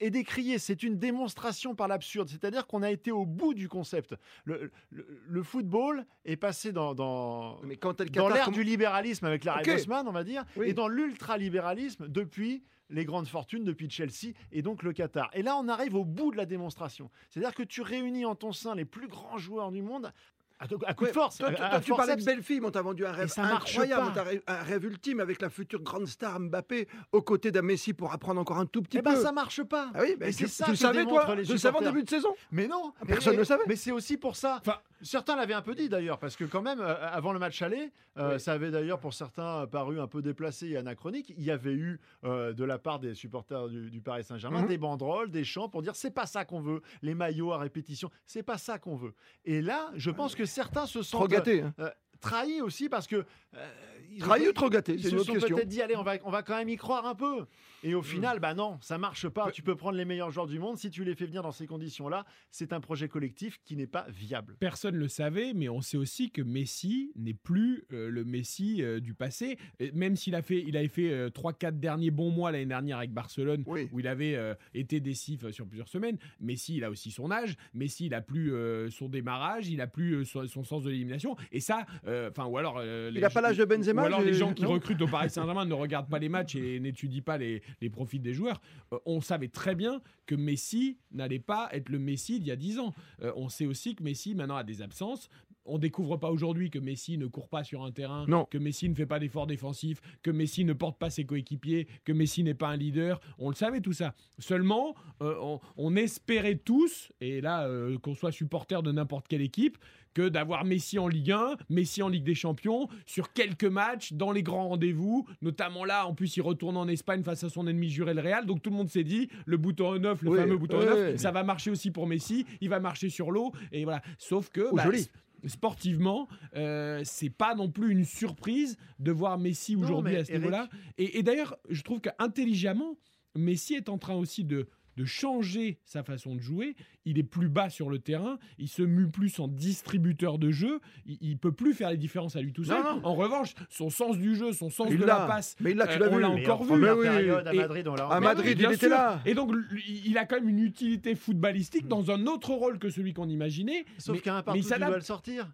est 0.00 0.10
décrié. 0.10 0.58
C'est 0.58 0.82
une 0.82 0.98
démonstration 0.98 1.76
par 1.76 1.86
l'absurde, 1.86 2.28
c'est-à-dire 2.28 2.66
qu'on 2.66 2.82
a 2.82 2.90
été 2.90 3.12
au 3.12 3.24
bout 3.26 3.54
du 3.54 3.68
concept. 3.68 4.16
Le, 4.44 4.72
le- 4.90 5.06
le 5.28 5.42
football 5.44 6.04
est 6.24 6.36
passé 6.36 6.72
dans, 6.72 6.94
dans, 6.96 7.60
l'ère 7.62 8.50
du 8.50 8.64
libéralisme 8.64 9.26
avec 9.26 9.44
Larry 9.44 9.62
Ok. 9.70 9.76
Bosman, 9.76 10.08
on 10.08 10.12
va 10.12 10.24
dire, 10.24 10.44
Oui. 10.56 10.70
et 10.70 10.72
dans 10.72 10.88
l'ultralibéralisme 10.88 12.08
depuis 12.08 12.64
les 12.90 13.04
grandes 13.04 13.28
fortunes, 13.28 13.64
depuis 13.64 13.88
Chelsea 13.88 14.34
et 14.52 14.62
donc 14.62 14.82
le 14.82 14.92
Qatar. 14.92 15.30
Et 15.32 15.42
là, 15.42 15.56
on 15.56 15.68
arrive 15.68 15.94
au 15.94 16.04
bout 16.04 16.32
de 16.32 16.36
la 16.36 16.46
démonstration. 16.46 17.10
C'est-à-dire 17.30 17.54
que 17.54 17.62
tu 17.62 17.82
réunis 17.82 18.24
en 18.24 18.34
ton 18.34 18.52
sein 18.52 18.74
les 18.74 18.84
plus 18.84 19.08
grands 19.08 19.38
joueurs 19.38 19.70
du 19.70 19.82
monde 19.82 20.12
à, 20.60 20.64
à 20.86 20.94
coup 20.94 21.04
Ouais, 21.04 21.10
de 21.10 21.14
force. 21.14 21.38
Toi, 21.38 21.48
à- 21.48 21.52
toi, 21.52 21.64
à 21.66 21.70
toi, 21.70 21.80
tu 21.80 21.92
parlais 21.94 22.16
de 22.16 22.24
belle 22.24 22.42
fille, 22.42 22.60
on 22.62 22.70
t'a 22.70 22.82
vendu 22.82 23.04
un 23.06 23.12
rêve 23.12 23.28
ça 23.28 23.42
incroyable, 23.42 24.12
pas. 24.12 24.52
un 24.52 24.62
rêve 24.62 24.84
ultime 24.84 25.20
avec 25.20 25.40
la 25.42 25.50
future 25.50 25.80
grande 25.82 26.06
star 26.06 26.38
Mbappé 26.38 26.86
aux 27.12 27.22
côtés 27.22 27.50
d'un 27.50 27.62
Messi 27.62 27.92
pour 27.94 28.12
apprendre 28.12 28.40
encore 28.40 28.58
un 28.58 28.66
tout 28.66 28.82
petit 28.82 28.98
Eh 28.98 29.02
peu. 29.02 29.10
ben, 29.10 29.16
ça 29.16 29.32
marche 29.32 29.62
pas. 29.64 29.90
Ah 29.94 30.00
oui, 30.02 30.16
mais 30.20 30.32
c'est 30.32 30.46
ça 30.46 30.66
tu 30.66 30.72
le 30.72 30.76
savais 30.76 31.04
toi 31.04 31.34
les 31.34 31.44
Tu 31.44 31.52
le 31.52 31.58
savais 31.58 31.78
en 31.78 31.82
début 31.82 32.02
de 32.04 32.08
saison 32.10 32.34
Mais 32.52 32.68
non, 32.68 32.92
Personne 33.06 33.34
Et- 33.34 33.38
ne 33.38 33.44
savait. 33.44 33.64
Mais 33.66 33.76
c'est 33.76 33.92
aussi 33.92 34.16
pour 34.16 34.36
ça. 34.36 34.58
Enfin, 34.60 34.76
Certains 35.02 35.34
l'avaient 35.34 35.54
un 35.54 35.62
peu 35.62 35.74
dit 35.74 35.88
d'ailleurs, 35.88 36.18
parce 36.18 36.36
que 36.36 36.44
quand 36.44 36.60
même, 36.60 36.78
euh, 36.82 36.94
avant 37.10 37.32
le 37.32 37.38
match 37.38 37.62
aller, 37.62 37.90
euh, 38.18 38.38
ça 38.38 38.52
avait 38.52 38.70
d'ailleurs 38.70 39.00
pour 39.00 39.14
certains 39.14 39.66
paru 39.66 39.98
un 39.98 40.06
peu 40.06 40.20
déplacé 40.20 40.68
et 40.68 40.76
anachronique. 40.76 41.32
Il 41.38 41.42
y 41.42 41.50
avait 41.50 41.72
eu 41.72 41.98
euh, 42.24 42.52
de 42.52 42.64
la 42.64 42.78
part 42.78 42.98
des 42.98 43.14
supporters 43.14 43.68
du, 43.70 43.90
du 43.90 44.02
Paris 44.02 44.24
Saint-Germain 44.24 44.60
Mhm. 44.60 44.68
des 44.68 44.76
banderoles, 44.76 45.30
des 45.30 45.42
chants 45.42 45.70
pour 45.70 45.80
dire 45.80 45.96
c'est 45.96 46.10
pas 46.10 46.26
ça 46.26 46.44
qu'on 46.44 46.60
veut, 46.60 46.82
les 47.00 47.14
maillots 47.14 47.52
à 47.52 47.56
répétition, 47.56 48.10
c'est 48.26 48.42
pas 48.42 48.58
ça 48.58 48.78
qu'on 48.78 48.94
veut. 48.94 49.14
Et 49.46 49.62
là, 49.62 49.90
je 49.96 50.10
pense 50.10 50.34
que 50.34 50.44
certains 50.50 50.86
se 50.86 50.98
Trop 50.98 51.02
sentent 51.22 51.30
gâté. 51.30 51.62
hein. 51.62 51.74
Trahis 52.20 52.60
aussi 52.60 52.88
parce 52.88 53.06
que 53.06 53.24
euh, 53.56 53.70
ils 54.12 54.22
ont- 54.22 54.26
Trahi 54.26 54.48
ou 54.48 54.52
trop 54.52 54.68
gâté 54.70 54.94
ils 54.94 55.02
C'est 55.02 55.08
se 55.10 55.14
une 55.14 55.20
autre 55.20 55.38
sont 55.40 55.54
peut-être 55.54 55.68
dit 55.68 55.80
allez 55.82 55.96
on 55.96 56.02
va 56.02 56.14
on 56.24 56.30
va 56.30 56.42
quand 56.42 56.56
même 56.56 56.68
y 56.68 56.76
croire 56.76 57.06
un 57.06 57.14
peu 57.14 57.46
et 57.82 57.94
au 57.94 58.02
final 58.02 58.38
bah 58.40 58.54
non 58.54 58.78
ça 58.82 58.98
marche 58.98 59.28
pas 59.28 59.50
tu 59.50 59.62
peux 59.62 59.76
prendre 59.76 59.96
les 59.96 60.04
meilleurs 60.04 60.30
joueurs 60.30 60.46
du 60.46 60.58
monde 60.58 60.76
si 60.78 60.90
tu 60.90 61.04
les 61.04 61.14
fais 61.14 61.26
venir 61.26 61.42
dans 61.42 61.52
ces 61.52 61.66
conditions 61.66 62.08
là 62.08 62.24
c'est 62.50 62.72
un 62.72 62.80
projet 62.80 63.08
collectif 63.08 63.58
qui 63.64 63.76
n'est 63.76 63.86
pas 63.86 64.06
viable 64.10 64.56
Personne 64.60 64.94
ne 64.94 65.00
le 65.00 65.08
savait, 65.08 65.52
mais 65.54 65.68
on 65.68 65.80
sait 65.80 65.96
aussi 65.96 66.30
que 66.30 66.42
Messi 66.42 67.12
n'est 67.16 67.34
plus 67.34 67.84
euh, 67.92 68.10
le 68.10 68.24
Messi 68.24 68.82
euh, 68.82 69.00
du 69.00 69.14
passé. 69.14 69.58
Et 69.78 69.90
même 69.92 70.16
s'il 70.16 70.34
a 70.34 70.42
fait, 70.42 70.62
il 70.66 70.76
avait 70.76 70.88
fait 70.88 71.10
euh, 71.12 71.30
3-4 71.30 71.78
derniers 71.78 72.10
bons 72.10 72.30
mois 72.30 72.50
l'année 72.52 72.66
dernière 72.66 72.98
avec 72.98 73.12
Barcelone, 73.12 73.62
Oui. 73.66 73.88
où 73.92 74.00
il 74.00 74.06
avait 74.06 74.34
euh, 74.34 74.54
été 74.74 75.00
décisif 75.00 75.48
sur 75.50 75.66
plusieurs 75.66 75.88
semaines. 75.88 76.18
Messi, 76.40 76.76
il 76.76 76.84
a 76.84 76.90
aussi 76.90 77.10
son 77.10 77.30
âge. 77.30 77.56
Messi, 77.74 78.06
il 78.06 78.14
a 78.14 78.20
plus 78.20 78.52
euh, 78.52 78.90
son 78.90 79.08
démarrage, 79.08 79.68
il 79.68 79.80
a 79.80 79.86
plus 79.86 80.14
euh, 80.16 80.24
son, 80.24 80.46
son 80.46 80.64
sens 80.64 80.82
de 80.84 80.90
l'élimination. 80.90 81.36
Et 81.52 81.60
ça, 81.60 81.86
euh, 82.06 82.09
enfin, 82.30 82.46
ou 82.46 82.56
alors. 82.58 82.78
euh, 82.78 83.10
les 83.10 83.22
a 83.24 83.30
pas 83.30 83.40
l'âge 83.40 83.56
de 83.58 83.64
Benzema, 83.64 84.02
Ou 84.02 84.06
alors 84.06 84.20
les 84.22 84.34
gens 84.34 84.52
qui 84.54 84.62
non 84.62 84.70
recrutent 84.70 85.00
au 85.02 85.06
Paris 85.08 85.30
Saint-Germain 85.30 85.64
ne 85.64 85.74
regardent 85.74 86.08
pas 86.08 86.18
les 86.18 86.28
matchs 86.28 86.56
et 86.56 86.80
n'étudient 86.80 87.22
pas 87.22 87.38
les, 87.38 87.62
les 87.80 87.90
profils 87.90 88.20
des 88.22 88.32
joueurs. 88.34 88.60
Euh, 88.92 88.98
on 89.06 89.20
savait 89.20 89.48
très 89.48 89.74
bien 89.74 90.00
que 90.26 90.34
Messi 90.34 90.98
n'allait 91.12 91.38
pas 91.38 91.68
être 91.72 91.88
le 91.88 91.98
Messi 91.98 92.38
d'il 92.40 92.48
y 92.48 92.52
a 92.52 92.56
10 92.56 92.78
ans. 92.78 92.94
Euh, 93.22 93.32
on 93.36 93.48
sait 93.48 93.66
aussi 93.66 93.94
que 93.94 94.02
Messi 94.02 94.34
maintenant 94.34 94.56
a 94.56 94.64
des 94.64 94.82
absences. 94.82 95.28
On 95.70 95.78
découvre 95.78 96.16
pas 96.16 96.30
aujourd'hui 96.30 96.68
que 96.70 96.78
Messi 96.78 97.16
ne 97.16 97.26
court 97.26 97.48
pas 97.48 97.62
sur 97.64 97.84
un 97.84 97.92
terrain, 97.92 98.24
Non. 98.28 98.44
que 98.50 98.58
Messi 98.58 98.88
ne 98.88 98.94
fait 98.94 99.06
pas 99.06 99.18
d'efforts 99.20 99.46
défensifs, 99.46 100.00
que 100.22 100.30
Messi 100.30 100.64
ne 100.64 100.72
porte 100.72 100.98
pas 100.98 101.10
ses 101.10 101.24
coéquipiers, 101.24 101.86
que 102.04 102.12
Messi 102.12 102.42
n'est 102.42 102.54
pas 102.54 102.68
un 102.68 102.76
leader. 102.76 103.20
On 103.38 103.48
le 103.48 103.54
savait 103.54 103.80
tout 103.80 103.92
ça. 103.92 104.14
Seulement, 104.38 104.94
euh, 105.22 105.34
on, 105.40 105.60
on 105.76 105.96
espérait 105.96 106.56
tous, 106.56 107.12
et 107.20 107.40
là 107.40 107.66
euh, 107.66 107.96
qu'on 107.98 108.14
soit 108.14 108.32
supporter 108.32 108.82
de 108.82 108.90
n'importe 108.92 109.28
quelle 109.28 109.42
équipe, 109.42 109.78
que 110.12 110.28
d'avoir 110.28 110.64
Messi 110.64 110.98
en 110.98 111.06
Ligue 111.06 111.30
1, 111.30 111.56
Messi 111.68 112.02
en 112.02 112.08
Ligue 112.08 112.24
des 112.24 112.34
Champions, 112.34 112.88
sur 113.06 113.32
quelques 113.32 113.62
matchs, 113.62 114.12
dans 114.12 114.32
les 114.32 114.42
grands 114.42 114.66
rendez-vous, 114.70 115.28
notamment 115.40 115.84
là, 115.84 116.04
en 116.04 116.14
plus 116.14 116.36
il 116.36 116.40
retourne 116.42 116.76
en 116.76 116.88
Espagne 116.88 117.22
face 117.22 117.44
à 117.44 117.48
son 117.48 117.68
ennemi 117.68 117.88
juré 117.90 118.12
le 118.12 118.20
Real, 118.20 118.44
donc 118.44 118.60
tout 118.60 118.70
le 118.70 118.76
monde 118.76 118.88
s'est 118.90 119.04
dit, 119.04 119.28
le 119.46 119.56
bouton 119.56 119.92
on 119.94 120.04
off, 120.04 120.20
le 120.22 120.30
Oui, 120.30 120.38
fameux 120.38 120.56
bouton 120.56 120.78
oui, 120.80 120.86
on 120.88 120.92
off, 120.92 121.08
oui. 121.12 121.18
ça 121.18 121.30
va 121.30 121.44
marcher 121.44 121.70
aussi 121.70 121.92
pour 121.92 122.08
Messi, 122.08 122.44
il 122.60 122.68
va 122.68 122.80
marcher 122.80 123.08
sur 123.08 123.30
l'eau, 123.30 123.52
et 123.70 123.84
voilà. 123.84 124.02
Sauf 124.18 124.50
que... 124.50 124.68
Oh, 124.72 124.78
joli. 124.82 125.06
Sportivement, 125.46 126.28
euh, 126.56 127.00
c'est 127.04 127.30
pas 127.30 127.54
non 127.54 127.70
plus 127.70 127.92
une 127.92 128.04
surprise 128.04 128.76
de 128.98 129.12
voir 129.12 129.38
Messi 129.38 129.76
aujourd'hui 129.76 130.16
à 130.16 130.24
ce 130.24 130.32
niveau-là. 130.32 130.68
Et, 130.98 131.18
et 131.18 131.22
d'ailleurs, 131.22 131.56
je 131.68 131.82
trouve 131.82 132.00
qu'intelligemment, 132.00 132.96
Messi 133.36 133.74
est 133.74 133.88
en 133.88 133.98
train 133.98 134.14
aussi 134.14 134.44
de, 134.44 134.68
de 134.96 135.04
changer 135.04 135.78
sa 135.84 136.02
façon 136.02 136.34
de 136.34 136.40
jouer. 136.40 136.74
Il 137.04 137.18
est 137.18 137.22
plus 137.24 137.48
bas 137.48 137.70
sur 137.70 137.88
le 137.90 137.98
terrain, 137.98 138.38
il 138.58 138.68
se 138.68 138.82
mue 138.82 139.08
plus 139.10 139.38
en 139.40 139.48
distributeur 139.48 140.38
de 140.38 140.50
jeu, 140.50 140.80
il, 141.06 141.18
il 141.20 141.38
peut 141.38 141.52
plus 141.52 141.74
faire 141.74 141.90
les 141.90 141.96
différences 141.96 142.36
à 142.36 142.40
lui 142.42 142.52
tout 142.52 142.64
seul. 142.64 142.82
Non, 142.82 142.96
non. 142.96 143.06
En 143.06 143.14
revanche, 143.14 143.54
son 143.68 143.88
sens 143.90 144.18
du 144.18 144.34
jeu, 144.34 144.52
son 144.52 144.68
sens 144.70 144.88
Il 144.90 144.98
de 144.98 145.04
l'a. 145.04 145.20
la 145.20 145.26
passe, 145.26 145.56
Mais 145.60 145.74
là, 145.74 145.86
tu 145.86 146.02
euh, 146.02 146.08
on 146.10 146.18
l'a 146.18 146.28
encore 146.30 146.62
en 146.62 146.64
vu. 146.76 146.90
oui. 146.90 147.06
à 147.08 147.52
Madrid 147.52 147.88
on 147.88 147.94
l'a 147.94 148.02
à 148.04 148.06
encore 148.06 148.20
Madrid, 148.20 148.56
il 148.58 148.64
était 148.66 148.76
sûr. 148.76 148.88
là. 148.90 149.20
Et 149.24 149.34
donc, 149.34 149.52
il 149.86 150.16
a 150.18 150.26
quand 150.26 150.36
même 150.36 150.48
une 150.48 150.58
utilité 150.60 151.14
footballistique 151.14 151.88
dans 151.88 152.10
un 152.10 152.26
autre 152.26 152.50
rôle 152.52 152.78
que 152.78 152.90
celui 152.90 153.14
qu'on 153.14 153.28
imaginait. 153.28 153.84
sauf 153.98 154.16
mais- 154.16 154.22
qu'à 154.22 154.36
un 154.36 154.42
partout 154.42 154.60
il 154.60 154.78
dois 154.78 154.96
le 154.96 155.00
sortir 155.02 155.52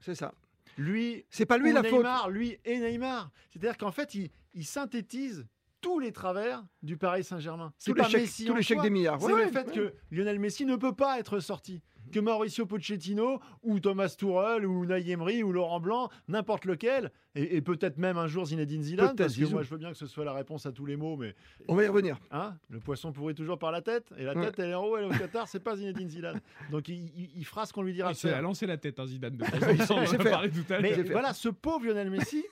C'est 0.00 0.14
ça. 0.14 0.32
lui 0.76 1.24
C'est 1.30 1.46
pas 1.46 1.58
lui 1.58 1.72
la 1.72 1.82
faute. 1.82 1.98
Neymar, 1.98 2.30
lui 2.30 2.56
et 2.64 2.78
Neymar. 2.78 3.30
C'est-à-dire 3.50 3.76
qu'en 3.76 3.90
fait, 3.92 4.14
il, 4.14 4.30
il 4.54 4.64
synthétise 4.64 5.46
tous 5.80 5.98
les 5.98 6.12
travers 6.12 6.64
du 6.82 6.96
Paris 6.96 7.24
Saint-Germain. 7.24 7.72
C'est 7.78 7.90
Tous 7.92 7.96
les 7.96 8.02
pas 8.02 8.08
chèques, 8.08 8.20
Messi 8.22 8.44
tous 8.46 8.54
les 8.54 8.62
chèques 8.62 8.80
des 8.82 8.90
milliards. 8.90 9.20
C'est 9.20 9.26
Ouais, 9.26 9.32
le 9.32 9.46
ouais, 9.46 9.52
fait 9.52 9.66
ouais. 9.68 9.72
que 9.74 9.94
Lionel 10.10 10.38
Messi 10.38 10.64
ne 10.66 10.76
peut 10.76 10.94
pas 10.94 11.18
être 11.18 11.40
sorti. 11.40 11.82
Que 12.10 12.20
Mauricio 12.20 12.64
Pochettino 12.64 13.38
ou 13.62 13.80
Thomas 13.80 14.08
Tuchel 14.18 14.64
ou 14.64 14.86
Naï 14.86 15.10
Emery 15.10 15.42
ou 15.42 15.52
Laurent 15.52 15.78
Blanc, 15.78 16.08
n'importe 16.26 16.64
lequel, 16.64 17.12
et, 17.34 17.56
et 17.56 17.60
peut-être 17.60 17.98
même 17.98 18.16
un 18.16 18.26
jour 18.26 18.46
Zinedine 18.46 18.82
Zidane, 18.82 19.14
parce 19.14 19.36
que 19.36 19.44
moi 19.44 19.62
je 19.62 19.68
veux 19.68 19.76
bien 19.76 19.90
que 19.92 19.96
ce 19.98 20.06
soit 20.06 20.24
la 20.24 20.32
réponse 20.32 20.64
à 20.64 20.72
tous 20.72 20.86
les 20.86 20.96
mots, 20.96 21.18
mais 21.18 21.34
On 21.68 21.74
va 21.74 21.84
y 21.84 21.86
revenir. 21.86 22.18
hein, 22.30 22.56
le 22.70 22.80
poisson 22.80 23.12
pourrit 23.12 23.34
toujours 23.34 23.58
par 23.58 23.72
la 23.72 23.82
tête, 23.82 24.10
et 24.16 24.24
la 24.24 24.34
Ouais. 24.34 24.46
tête 24.46 24.58
elle 24.58 24.70
est 24.70 24.74
en 24.74 24.84
haut, 24.86 24.96
elle 24.96 25.04
est 25.04 25.06
au 25.06 25.10
Qatar, 25.18 25.48
c'est 25.48 25.60
pas 25.60 25.76
Zinedine 25.76 26.08
Zidane. 26.08 26.40
Donc 26.70 26.88
il, 26.88 26.94
il- 27.14 27.30
il 27.36 27.44
fera 27.44 27.66
ce 27.66 27.74
qu'on 27.74 27.82
lui 27.82 27.92
dira 27.92 28.10
Il 28.12 28.16
faire. 28.16 28.40
lancé 28.40 28.66
la 28.66 28.78
tête, 28.78 28.98
hein, 28.98 29.06
Zidane. 29.06 29.36
De 29.36 29.44
a 30.24 30.30
parlé 30.30 30.50
tout 30.50 30.64
à 30.72 30.80
l'heure. 30.80 30.92
Mais 30.96 31.02
voilà, 31.02 31.34
ce 31.34 31.50
pauvre 31.50 31.84
Lionel 31.84 32.08
Messi, 32.10 32.42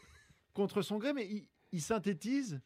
contre 0.52 0.82
son 0.82 0.98
gré, 0.98 1.14
mais 1.14 1.26
il, 1.30 1.48
il 1.72 1.80
synthétise 1.80 2.60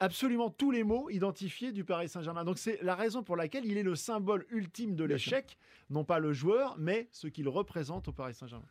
absolument 0.00 0.50
tous 0.50 0.70
les 0.70 0.82
mots 0.82 1.10
identifiés 1.10 1.72
du 1.72 1.84
Paris 1.84 2.08
Saint-Germain. 2.08 2.44
Donc 2.44 2.58
c'est 2.58 2.82
la 2.82 2.94
raison 2.94 3.22
pour 3.22 3.36
laquelle 3.36 3.64
il 3.66 3.76
est 3.76 3.82
le 3.82 3.94
symbole 3.94 4.46
ultime 4.50 4.96
de 4.96 5.04
l'échec, 5.04 5.58
non 5.90 6.04
pas 6.04 6.18
le 6.18 6.32
joueur, 6.32 6.74
mais 6.78 7.08
ce 7.12 7.28
qu'il 7.28 7.48
représente 7.48 8.08
au 8.08 8.12
Paris 8.12 8.34
Saint-Germain. 8.34 8.66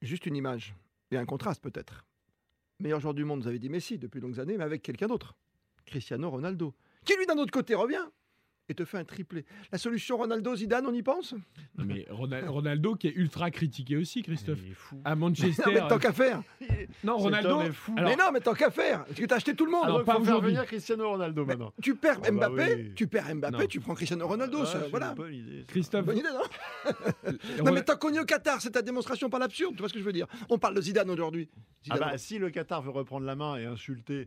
Juste 0.00 0.26
une 0.26 0.36
image 0.36 0.74
et 1.10 1.16
un 1.16 1.26
contraste 1.26 1.62
peut-être. 1.62 2.06
Meilleur 2.80 3.00
joueur 3.00 3.14
du 3.14 3.24
monde, 3.24 3.42
vous 3.42 3.48
avez 3.48 3.58
dit 3.58 3.68
Messi 3.68 3.98
depuis 3.98 4.20
longues 4.20 4.40
années, 4.40 4.56
mais 4.56 4.64
avec 4.64 4.82
quelqu'un 4.82 5.08
d'autre. 5.08 5.36
Cristiano 5.84 6.30
Ronaldo. 6.30 6.74
Qui 7.04 7.16
lui 7.16 7.26
d'un 7.26 7.38
autre 7.38 7.50
côté 7.50 7.74
revient 7.74 8.04
et 8.68 8.74
te 8.74 8.84
fait 8.84 8.98
un 8.98 9.04
triplé. 9.04 9.44
La 9.72 9.78
solution 9.78 10.16
Ronaldo-Zidane, 10.18 10.86
on 10.86 10.92
y 10.92 11.02
pense? 11.02 11.34
Mais 11.78 12.06
Ronal- 12.10 12.46
Ronaldo 12.48 12.94
qui 12.96 13.08
est 13.08 13.14
ultra 13.14 13.50
critiqué 13.50 13.96
aussi, 13.96 14.22
Christophe. 14.22 14.58
Il 14.64 14.72
est 14.72 14.74
fou. 14.74 15.00
À 15.04 15.14
Manchester. 15.14 15.62
Non, 15.66 15.72
mais 15.72 15.88
tant 15.88 15.98
qu'à 15.98 16.12
faire. 16.12 16.42
non, 17.04 17.16
Ronaldo. 17.16 17.62
est 17.62 17.72
fou. 17.72 17.94
Alors- 17.96 18.10
mais 18.10 18.16
non, 18.16 18.30
mais 18.32 18.40
tant 18.40 18.54
qu'à 18.54 18.70
faire. 18.70 19.04
Parce 19.04 19.18
que 19.18 19.24
t'as 19.26 19.36
acheté 19.36 19.54
tout 19.54 19.64
le 19.64 19.70
monde. 19.72 19.84
Alors, 19.84 19.98
Donc, 19.98 20.06
pas 20.06 20.14
faut 20.16 20.24
faire 20.24 20.40
venir 20.40 20.64
Cristiano 20.66 21.08
Ronaldo 21.08 21.44
Mais 21.44 21.54
maintenant. 21.56 21.72
tu 21.82 21.94
perds 21.94 22.18
Ah 22.24 22.30
bah 22.30 22.48
Mbappé, 22.50 22.74
oui. 22.74 22.92
tu 22.94 23.06
perds 23.06 23.34
Mbappé, 23.36 23.56
Non. 23.58 23.66
tu 23.66 23.80
prends 23.80 23.94
Cristiano 23.94 24.26
Ronaldo. 24.26 24.58
Ah, 24.62 24.66
ça, 24.66 24.78
voilà. 24.90 25.08
une 25.10 25.14
bonne 25.14 25.34
idée, 25.34 25.58
ça. 25.60 25.64
Christophe. 25.68 26.04
Bonne 26.04 26.18
idée, 26.18 26.28
non 26.32 27.32
Non, 27.64 27.72
mais 27.72 27.82
tant 27.82 27.96
qu'on 27.96 28.12
est 28.12 28.20
au 28.20 28.24
Qatar, 28.24 28.60
c'est 28.60 28.70
ta 28.72 28.82
démonstration 28.82 29.30
par 29.30 29.40
l'absurde. 29.40 29.74
Tu 29.74 29.78
vois 29.80 29.88
ce 29.88 29.94
que 29.94 30.00
je 30.00 30.04
veux 30.04 30.12
dire? 30.12 30.26
On 30.50 30.58
parle 30.58 30.74
de 30.74 30.80
Zidane 30.82 31.10
aujourd'hui. 31.10 31.48
Ah 31.90 31.96
bah, 31.98 32.18
si 32.18 32.38
le 32.38 32.50
Qatar 32.50 32.82
veut 32.82 32.90
reprendre 32.90 33.24
la 33.24 33.34
main 33.34 33.56
et 33.56 33.64
insulter 33.64 34.14
euh, 34.22 34.24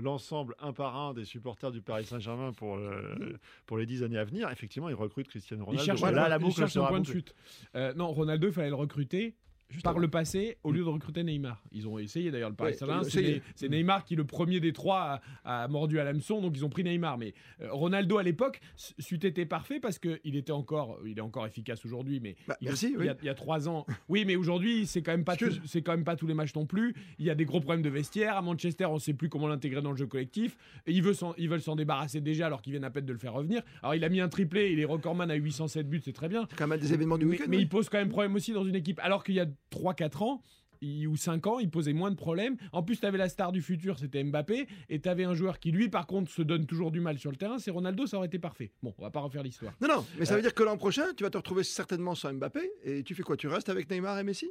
l'ensemble 0.00 0.54
un 0.60 0.72
par 0.72 0.96
un 0.96 1.14
des 1.14 1.24
supporters 1.24 1.70
du 1.70 1.82
Paris 1.82 2.04
Saint-Germain 2.04 2.52
pour, 2.52 2.76
euh, 2.76 3.38
pour 3.66 3.78
les 3.78 3.86
dix 3.86 4.02
années 4.02 4.18
à 4.18 4.24
venir, 4.24 4.50
effectivement, 4.50 4.88
il 4.88 4.94
recrute 4.94 5.28
Cristiano 5.28 5.64
Ronaldo. 5.64 5.84
cherche, 5.84 6.00
Et 6.00 6.04
un 6.04 6.10
là, 6.10 6.20
point- 6.22 6.28
la 6.28 6.38
un 6.84 6.88
point 6.88 7.00
de 7.00 7.06
chute. 7.06 7.34
Euh, 7.74 7.92
non, 7.94 8.12
Ronaldo, 8.12 8.46
il 8.48 8.52
fallait 8.52 8.68
le 8.68 8.74
recruter 8.74 9.36
Juste 9.72 9.84
par 9.84 9.92
avant. 9.92 10.00
le 10.00 10.08
passé 10.08 10.58
au 10.62 10.70
lieu 10.70 10.80
de 10.84 10.88
recruter 10.88 11.24
Neymar. 11.24 11.62
Ils 11.72 11.88
ont 11.88 11.98
essayé 11.98 12.30
d'ailleurs 12.30 12.50
le 12.50 12.54
Paris 12.56 12.74
Saint-Germain. 12.74 13.02
C'est. 13.04 13.42
Ne- 13.62 13.68
Neymar 13.76 14.04
qui, 14.04 14.14
le 14.16 14.24
premier 14.24 14.60
des 14.60 14.72
trois, 14.72 15.20
a, 15.44 15.64
a 15.64 15.68
mordu 15.68 15.98
à 15.98 16.04
l'hameçon, 16.04 16.40
donc 16.40 16.52
ils 16.56 16.64
ont 16.64 16.68
pris 16.68 16.84
Neymar. 16.84 17.18
Mais 17.18 17.34
euh, 17.60 17.68
Ronaldo 17.72 18.18
à 18.18 18.22
l'époque, 18.22 18.60
c'eût 18.76 19.16
été 19.26 19.46
parfait 19.46 19.80
parce 19.80 19.98
qu'il 19.98 20.36
était 20.36 20.52
encore, 20.52 20.98
il 21.06 21.18
est 21.18 21.22
encore 21.22 21.46
efficace 21.46 21.84
aujourd'hui, 21.84 22.20
mais 22.20 22.36
Bah, 22.46 22.56
il, 22.60 22.66
merci, 22.68 22.90
il 22.92 22.98
oui. 22.98 23.06
y 23.06 23.08
a, 23.08 23.16
il 23.22 23.26
y 23.26 23.28
a 23.30 23.34
trois 23.34 23.68
ans. 23.68 23.86
Oui, 24.08 24.24
mais 24.26 24.36
aujourd'hui, 24.36 24.86
c'est 24.86 25.02
quand 25.02 25.12
même 25.12 25.24
pas, 25.24 25.36
c'est 25.64 25.82
quand 25.82 25.92
même 25.92 26.04
pas 26.04 26.16
tous 26.16 26.26
les 26.26 26.34
matchs 26.34 26.54
non 26.54 26.66
plus. 26.66 26.94
Il 27.18 27.24
y 27.26 27.30
a 27.30 27.34
des 27.34 27.44
gros 27.44 27.60
problèmes 27.60 27.82
de 27.82 27.88
vestiaire. 27.90 28.36
À 28.36 28.42
Manchester, 28.42 28.86
on 28.86 28.98
sait 28.98 29.14
plus 29.14 29.28
comment 29.28 29.48
l'intégrer 29.48 29.80
dans 29.82 29.90
le 29.90 29.96
jeu 29.96 30.06
collectif. 30.06 30.56
Et 30.86 30.92
ils 30.92 31.02
veulent 31.02 31.14
s'en, 31.14 31.34
ils 31.38 31.48
veulent 31.48 31.62
s'en 31.62 31.76
débarrasser 31.76 32.20
déjà 32.20 32.46
alors 32.46 32.60
qu'ils 32.62 32.72
viennent 32.72 32.84
à 32.84 32.90
peine 32.90 33.06
de 33.06 33.12
le 33.12 33.18
faire 33.18 33.32
revenir. 33.32 33.62
Alors 33.82 33.94
il 33.94 34.04
a 34.04 34.08
mis 34.08 34.20
un 34.20 34.28
triplé, 34.28 34.70
il 34.72 34.78
est 34.80 34.84
recordman 34.84 35.30
à 35.30 35.34
807 35.34 35.88
buts, 35.88 36.00
c'est 36.04 36.12
très 36.12 36.28
bien. 36.28 36.46
C'est 36.50 36.56
quand 36.58 36.66
même 36.68 36.78
des 36.80 36.92
événements 36.92 37.18
du 37.18 37.24
Mais, 37.24 37.32
week-end. 37.32 37.44
mais 37.48 37.56
oui. 37.56 37.62
il 37.62 37.68
pose 37.68 37.88
quand 37.88 37.98
même 37.98 38.08
problème 38.08 38.34
aussi 38.34 38.52
dans 38.52 38.64
une 38.64 38.74
équipe. 38.74 39.00
Alors 39.02 39.24
qu'il 39.24 39.34
y 39.36 39.40
a 39.40 39.46
3-4 39.70 40.22
ans 40.22 40.42
il- 40.84 41.06
ou 41.06 41.16
5 41.16 41.46
ans, 41.46 41.60
il 41.60 41.70
posait 41.70 41.92
moins 41.92 42.10
de 42.10 42.16
problèmes. 42.16 42.56
En 42.72 42.82
plus, 42.82 42.98
tu 42.98 43.06
avais 43.06 43.16
la 43.16 43.28
star 43.28 43.52
du 43.52 43.62
futur, 43.62 44.00
c'était 44.00 44.24
Mbappé. 44.24 44.66
Et 44.88 45.00
tu 45.00 45.08
avais 45.08 45.22
un 45.22 45.32
joueur 45.34 45.60
qui, 45.60 45.70
lui, 45.70 45.88
par 45.88 46.08
contre, 46.08 46.28
se 46.32 46.42
donne 46.42 46.66
toujours 46.66 46.90
du 46.90 46.98
mal 46.98 47.20
sur 47.20 47.30
le 47.30 47.36
terrain. 47.36 47.60
C'est 47.60 47.70
Ronaldo, 47.70 48.06
ça 48.08 48.16
aurait 48.16 48.26
été 48.26 48.40
parfait. 48.40 48.72
Bon, 48.82 48.92
on 48.98 49.02
va 49.02 49.10
pas 49.12 49.20
refaire 49.20 49.44
l'histoire. 49.44 49.72
Non, 49.80 49.86
non, 49.86 50.06
mais 50.18 50.24
ça 50.24 50.32
Euh, 50.32 50.36
veut 50.38 50.42
dire 50.42 50.54
que 50.54 50.62
l'an 50.64 50.76
prochain, 50.76 51.04
tu 51.16 51.22
vas 51.22 51.30
te 51.30 51.36
retrouver 51.36 51.62
certainement 51.62 52.16
sans 52.16 52.32
Mbappé. 52.32 52.68
Et 52.82 53.04
tu 53.04 53.14
fais 53.14 53.22
quoi 53.22 53.36
Tu 53.36 53.46
restes 53.46 53.68
avec 53.68 53.88
Neymar 53.88 54.18
et 54.18 54.24
Messi? 54.24 54.50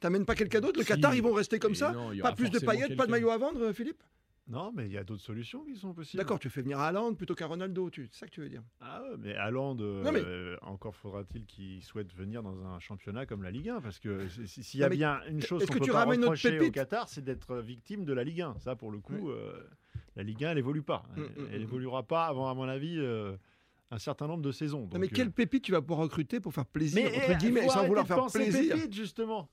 T'amènes 0.00 0.24
pas 0.24 0.34
quelqu'un 0.34 0.60
d'autre? 0.60 0.78
Le 0.78 0.84
Si. 0.84 0.88
Qatar, 0.88 1.14
ils 1.14 1.22
vont 1.22 1.34
rester 1.34 1.58
comme 1.58 1.74
ça? 1.74 1.92
non, 1.92 2.10
Pas 2.22 2.32
plus 2.32 2.48
de 2.50 2.58
paillettes, 2.60 2.96
pas 2.96 3.04
de 3.04 3.10
maillot 3.10 3.28
à 3.30 3.36
vendre, 3.36 3.72
Philippe? 3.72 4.02
Non, 4.48 4.72
mais 4.74 4.86
il 4.86 4.92
y 4.92 4.96
a 4.96 5.04
d'autres 5.04 5.22
solutions 5.22 5.62
qui 5.64 5.76
sont 5.76 5.92
possibles. 5.92 6.22
D'accord, 6.22 6.38
tu 6.38 6.48
fais 6.48 6.62
venir 6.62 6.78
Haaland 6.78 7.14
plutôt 7.14 7.34
qu'un 7.34 7.46
Ronaldo. 7.46 7.90
Tu... 7.90 8.08
C'est 8.10 8.20
ça 8.20 8.26
que 8.26 8.32
tu 8.32 8.40
veux 8.40 8.48
dire 8.48 8.62
Ah 8.80 9.02
mais 9.18 9.34
Haaland, 9.34 9.76
euh, 9.80 10.02
Non, 10.02 10.10
mais- 10.10 10.22
euh, 10.24 10.56
encore 10.62 10.94
faudra-t-il 10.96 11.44
qu'il 11.44 11.82
souhaite 11.82 12.14
venir 12.14 12.42
dans 12.42 12.64
un 12.66 12.78
championnat 12.80 13.26
comme 13.26 13.42
la 13.42 13.50
Ligue 13.50 13.68
1 13.68 13.80
Parce 13.82 13.98
que 13.98 14.26
si- 14.28 14.48
si- 14.48 14.62
s'il 14.64 14.80
y 14.80 14.84
a 14.84 14.88
mais 14.88 14.96
bien 14.96 15.20
une 15.28 15.42
chose 15.42 15.66
qu'on 15.66 15.74
que 15.74 15.78
peut 15.78 15.84
tu 15.84 15.90
pas 15.90 16.04
reprocher 16.04 16.58
au 16.60 16.70
Qatar, 16.70 17.08
c'est 17.08 17.22
d'être 17.22 17.56
victime 17.58 18.04
de 18.06 18.12
la 18.14 18.24
Ligue 18.24 18.40
1. 18.40 18.54
Ça, 18.58 18.74
pour 18.74 18.90
le 18.90 18.98
coup, 19.00 19.12
Oui. 19.20 19.32
euh, 19.34 19.52
la 20.16 20.22
Ligue 20.22 20.44
1, 20.44 20.52
elle 20.52 20.58
évolue 20.58 20.82
pas. 20.82 21.04
Mm, 21.16 21.20
Elle, 21.20 21.22
mm, 21.44 21.48
elle 21.52 21.60
mm. 21.60 21.62
évoluera 21.64 22.02
pas 22.04 22.26
avant, 22.26 22.48
à 22.50 22.54
mon 22.54 22.68
avis, 22.68 22.96
euh, 22.98 23.36
un 23.90 23.98
certain 23.98 24.26
nombre 24.26 24.42
de 24.42 24.52
saisons. 24.52 24.88
Non, 24.92 24.98
mais 24.98 25.08
quelle 25.08 25.30
pépite 25.30 25.64
tu 25.64 25.72
vas 25.72 25.82
pouvoir 25.82 26.00
recruter 26.00 26.40
pour 26.40 26.54
faire 26.54 26.66
plaisir, 26.66 27.02
mais, 27.10 27.16
entre 27.18 27.30
eh, 27.32 27.36
guillemets, 27.36 27.68
sans 27.68 27.86
vouloir 27.86 28.06
faire 28.06 28.16
penser 28.16 28.38
plaisir 28.50 28.76
pépite, 28.76 28.94
justement. 28.94 29.50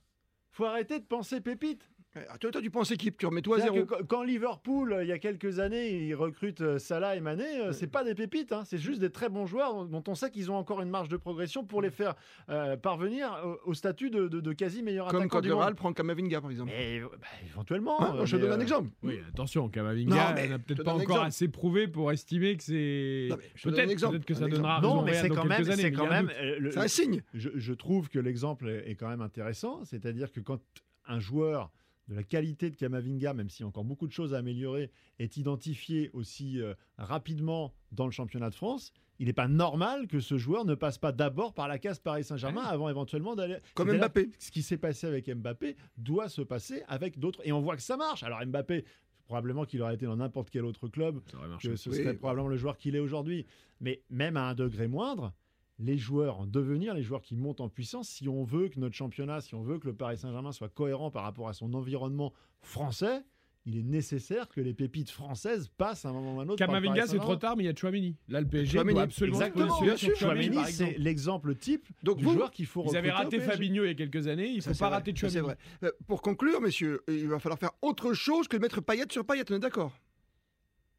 Faut 0.52 0.64
arrêter 0.64 0.98
de 0.98 1.04
penser 1.04 1.40
pépite. 1.42 1.90
Ah, 2.30 2.38
toi, 2.38 2.50
toi, 2.50 2.62
tu 2.62 2.70
penses 2.70 2.90
équipe, 2.90 3.18
tu 3.18 3.26
remets 3.26 3.42
toi 3.42 3.58
à 3.58 3.60
zéro. 3.60 3.76
que 3.76 3.82
quand- 3.82 4.06
quand 4.08 4.22
Liverpool, 4.22 4.92
euh, 4.92 5.02
il 5.04 5.08
y 5.08 5.12
a 5.12 5.18
quelques 5.18 5.58
années, 5.58 5.90
ils 6.06 6.14
recrutent 6.14 6.60
euh, 6.62 6.78
Salah 6.78 7.14
et 7.16 7.20
Mané, 7.20 7.44
euh, 7.60 7.72
c'est 7.72 7.86
pas 7.86 8.04
des 8.04 8.14
pépites, 8.14 8.52
hein, 8.52 8.62
c'est 8.64 8.78
juste 8.78 9.00
des 9.00 9.10
très 9.10 9.28
bons 9.28 9.46
joueurs 9.46 9.84
dont 9.86 10.02
on 10.08 10.14
sait 10.14 10.30
qu'ils 10.30 10.50
ont 10.50 10.56
encore 10.56 10.80
une 10.80 10.88
marge 10.88 11.08
de 11.08 11.16
progression 11.16 11.64
pour 11.64 11.82
les 11.82 11.90
faire 11.90 12.14
euh, 12.48 12.76
parvenir 12.76 13.38
au, 13.44 13.70
au 13.70 13.74
statut 13.74 14.10
de, 14.10 14.28
de- 14.28 14.40
de 14.40 14.52
quasi 14.52 14.82
meilleur 14.82 15.08
Comme 15.08 15.16
attaquant 15.16 15.36
quand 15.36 15.40
du 15.42 15.48
le. 15.48 15.54
Real 15.56 15.74
prend 15.74 15.92
Kamavinga, 15.92 16.40
par 16.40 16.50
exemple. 16.50 16.72
Mais, 16.74 17.00
bah, 17.00 17.08
éventuellement. 17.46 18.16
Euh, 18.16 18.24
je 18.24 18.36
te 18.36 18.42
mais, 18.42 18.48
donne 18.48 18.58
un 18.58 18.62
exemple. 18.62 18.90
Oui, 19.02 19.18
attention, 19.28 19.68
Kamavinga 19.68 20.34
n'a 20.48 20.58
te 20.58 20.62
peut-être 20.64 20.84
pas 20.84 20.92
encore 20.92 21.02
exemple. 21.02 21.26
assez 21.26 21.48
prouvé 21.48 21.86
pour 21.88 22.10
estimer 22.12 22.56
que 22.56 22.62
c'est. 22.62 23.28
Te 23.30 23.68
Peut-être 23.68 23.88
que 24.24 24.32
Un 24.32 24.36
ça 24.36 24.44
exemple. 24.46 24.48
donnera 24.50 24.80
Non, 24.80 25.02
mais 25.02 25.14
c'est 25.14 25.28
quand 25.28 25.44
même, 25.44 25.64
c'est 25.64 25.92
quand 25.92 26.08
même. 26.08 26.30
C'est 26.70 26.78
un 26.78 26.88
signe. 26.88 27.22
je, 27.34 27.72
trouve 27.74 28.08
que 28.08 28.18
l'exemple 28.18 28.68
est, 28.68 28.90
est 28.90 28.94
quand 28.94 29.08
même 29.08 29.20
intéressant, 29.20 29.84
c'est-à-dire 29.84 30.32
que 30.32 30.40
quand 30.40 30.60
un 31.06 31.20
joueur 31.20 31.70
de 32.08 32.14
la 32.14 32.22
qualité 32.22 32.70
de 32.70 32.76
Kamavinga, 32.76 33.34
même 33.34 33.48
s'il 33.50 33.62
y 33.62 33.64
a 33.64 33.68
encore 33.68 33.84
beaucoup 33.84 34.06
de 34.06 34.12
choses 34.12 34.32
à 34.34 34.38
améliorer, 34.38 34.90
est 35.18 35.36
identifié 35.36 36.10
aussi 36.12 36.60
euh, 36.60 36.74
rapidement 36.98 37.72
dans 37.92 38.04
le 38.06 38.12
championnat 38.12 38.50
de 38.50 38.54
France, 38.54 38.92
il 39.18 39.26
n'est 39.26 39.32
pas 39.32 39.48
normal 39.48 40.06
que 40.06 40.20
ce 40.20 40.36
joueur 40.38 40.64
ne 40.64 40.74
passe 40.74 40.98
pas 40.98 41.10
d'abord 41.10 41.54
par 41.54 41.68
la 41.68 41.78
case 41.78 41.98
Paris 41.98 42.22
Saint-Germain 42.24 42.62
avant 42.62 42.88
éventuellement 42.88 43.34
d'aller. 43.34 43.56
Comme 43.74 43.90
Mbappé. 43.96 44.30
Ce 44.38 44.50
qui 44.50 44.62
s'est 44.62 44.76
passé 44.76 45.06
avec 45.06 45.28
Mbappé 45.34 45.76
doit 45.96 46.28
se 46.28 46.42
passer 46.42 46.82
avec 46.86 47.18
d'autres. 47.18 47.40
Et 47.44 47.52
on 47.52 47.60
voit 47.60 47.76
que 47.76 47.82
ça 47.82 47.96
marche. 47.96 48.22
Alors 48.22 48.44
Mbappé, 48.44 48.84
probablement 49.24 49.64
qu'il 49.64 49.80
aurait 49.82 49.94
été 49.94 50.06
dans 50.06 50.16
n'importe 50.16 50.50
quel 50.50 50.64
autre 50.64 50.86
club, 50.88 51.20
Ça 51.30 51.38
aurait 51.38 51.48
marché. 51.48 51.68
que 51.70 51.76
ce 51.76 51.90
Oui. 51.90 51.96
serait 51.96 52.14
probablement 52.14 52.48
le 52.48 52.56
joueur 52.56 52.76
qu'il 52.76 52.94
est 52.94 53.00
aujourd'hui. 53.00 53.46
Mais 53.80 54.02
même 54.10 54.36
à 54.36 54.48
un 54.50 54.54
degré 54.54 54.86
moindre, 54.86 55.32
les 55.78 55.98
joueurs 55.98 56.40
en 56.40 56.46
devenir, 56.46 56.94
les 56.94 57.02
joueurs 57.02 57.22
qui 57.22 57.36
montent 57.36 57.60
en 57.60 57.68
puissance, 57.68 58.08
si 58.08 58.28
on 58.28 58.44
veut 58.44 58.68
que 58.68 58.80
notre 58.80 58.94
championnat, 58.94 59.40
si 59.40 59.54
on 59.54 59.62
veut 59.62 59.78
que 59.78 59.86
le 59.86 59.94
Paris 59.94 60.16
Saint-Germain 60.18 60.52
soit 60.52 60.68
cohérent 60.70 61.10
par 61.10 61.22
rapport 61.24 61.48
à 61.48 61.52
son 61.52 61.74
environnement 61.74 62.32
français, 62.62 63.22
il 63.68 63.76
est 63.76 63.82
nécessaire 63.82 64.48
que 64.48 64.60
les 64.60 64.74
pépites 64.74 65.10
françaises 65.10 65.68
passent 65.76 66.04
à 66.04 66.10
un 66.10 66.12
moment 66.12 66.36
ou 66.36 66.40
à 66.40 66.44
un 66.44 66.48
autre. 66.48 66.58
Kamavinga, 66.64 67.06
c'est 67.08 67.18
trop 67.18 67.34
tard, 67.34 67.56
mais 67.56 67.64
il 67.64 67.66
y 67.66 67.68
a 67.68 67.74
Chouamini. 67.74 68.14
Là, 68.28 68.40
le 68.40 68.46
PSG 68.46 68.74
Tchouaméni, 68.74 68.94
doit 68.94 69.02
absolument 69.02 69.38
exactement, 69.40 69.80
bien 69.82 69.96
sûr. 69.96 70.12
Par 70.20 70.36
c'est 70.36 70.84
exemple. 70.84 70.94
l'exemple 70.98 71.54
type 71.56 71.88
Donc 72.04 72.18
du 72.18 72.24
vous, 72.24 72.32
joueur 72.34 72.52
qu'il 72.52 72.66
faut 72.66 72.84
Ils 72.88 72.96
avaient 72.96 73.10
raté. 73.10 73.40
Fabinho 73.40 73.82
il 73.84 73.88
y 73.88 73.90
a 73.90 73.94
quelques 73.94 74.28
années, 74.28 74.48
il 74.48 74.62
Ça, 74.62 74.72
faut 74.72 74.78
pas 74.78 74.86
vrai. 74.86 74.96
rater 74.98 75.16
Chouameni. 75.16 75.40
vrai. 75.40 75.56
Euh, 75.82 75.90
Pour 76.06 76.22
conclure, 76.22 76.60
messieurs, 76.60 77.02
il 77.08 77.26
va 77.26 77.40
falloir 77.40 77.58
faire 77.58 77.72
autre 77.82 78.12
chose 78.14 78.46
que 78.46 78.56
de 78.56 78.62
mettre 78.62 78.80
paillette 78.80 79.10
sur 79.10 79.26
paillette, 79.26 79.50
on 79.50 79.56
est 79.56 79.58
d'accord? 79.58 79.92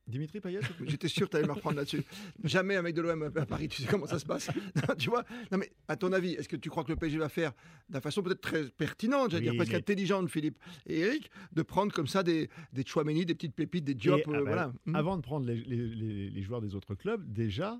Dimitri 0.08 0.40
Payet 0.40 0.60
J'étais 0.86 1.08
sûr 1.08 1.28
que 1.28 1.32
tu 1.32 1.38
allais 1.38 1.48
me 1.48 1.52
reprendre 1.54 1.76
là-dessus. 1.78 2.04
Jamais 2.44 2.76
un 2.78 2.82
mec 2.82 2.96
de 2.96 3.02
l'OM 3.02 3.24
à 3.36 3.46
Paris, 3.46 3.68
tu 3.68 3.82
sais 3.82 3.88
comment 3.90 4.08
ça 4.08 4.20
se 4.20 4.26
passe. 4.26 4.50
Tu 4.98 5.10
vois 5.10 5.24
Non, 5.52 5.58
mais 5.58 5.70
à 5.88 5.96
ton 5.98 6.14
avis, 6.14 6.34
est-ce 6.34 6.48
que 6.48 6.56
tu 6.56 6.70
crois 6.70 6.84
que 6.84 6.92
le 6.92 6.96
PSG 6.96 7.18
va 7.18 7.30
faire 7.30 7.52
d'une 7.90 8.00
façon 8.02 8.22
peut-être 8.24 8.42
très 8.42 8.64
pertinente, 8.70 9.32
j'allais 9.32 9.46
Oui, 9.46 9.52
dire 9.52 9.58
presque 9.58 9.72
mais- 9.74 9.78
intelligente, 9.80 10.30
Philippe 10.30 10.58
et 10.86 11.00
Eric, 11.00 11.30
de 11.54 11.62
prendre 11.62 11.92
comme 11.94 12.08
ça 12.08 12.24
des, 12.24 12.50
des 12.74 12.86
Chouameni, 12.86 13.26
des 13.26 13.36
petites 13.36 13.54
pépites, 13.56 13.84
des 13.84 13.94
Diop, 13.96 14.20
Et, 14.20 14.24
ah 14.28 14.30
euh, 14.30 14.34
bah, 14.34 14.42
voilà. 14.46 14.74
Avant 14.98 15.18
de 15.18 15.22
prendre 15.22 15.46
les, 15.46 15.56
les- 15.58 15.88
les- 15.88 16.30
les 16.30 16.42
joueurs 16.42 16.62
des 16.62 16.74
autres 16.76 16.96
clubs, 16.96 17.22
déjà 17.32 17.80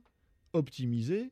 optimiser 0.54 1.32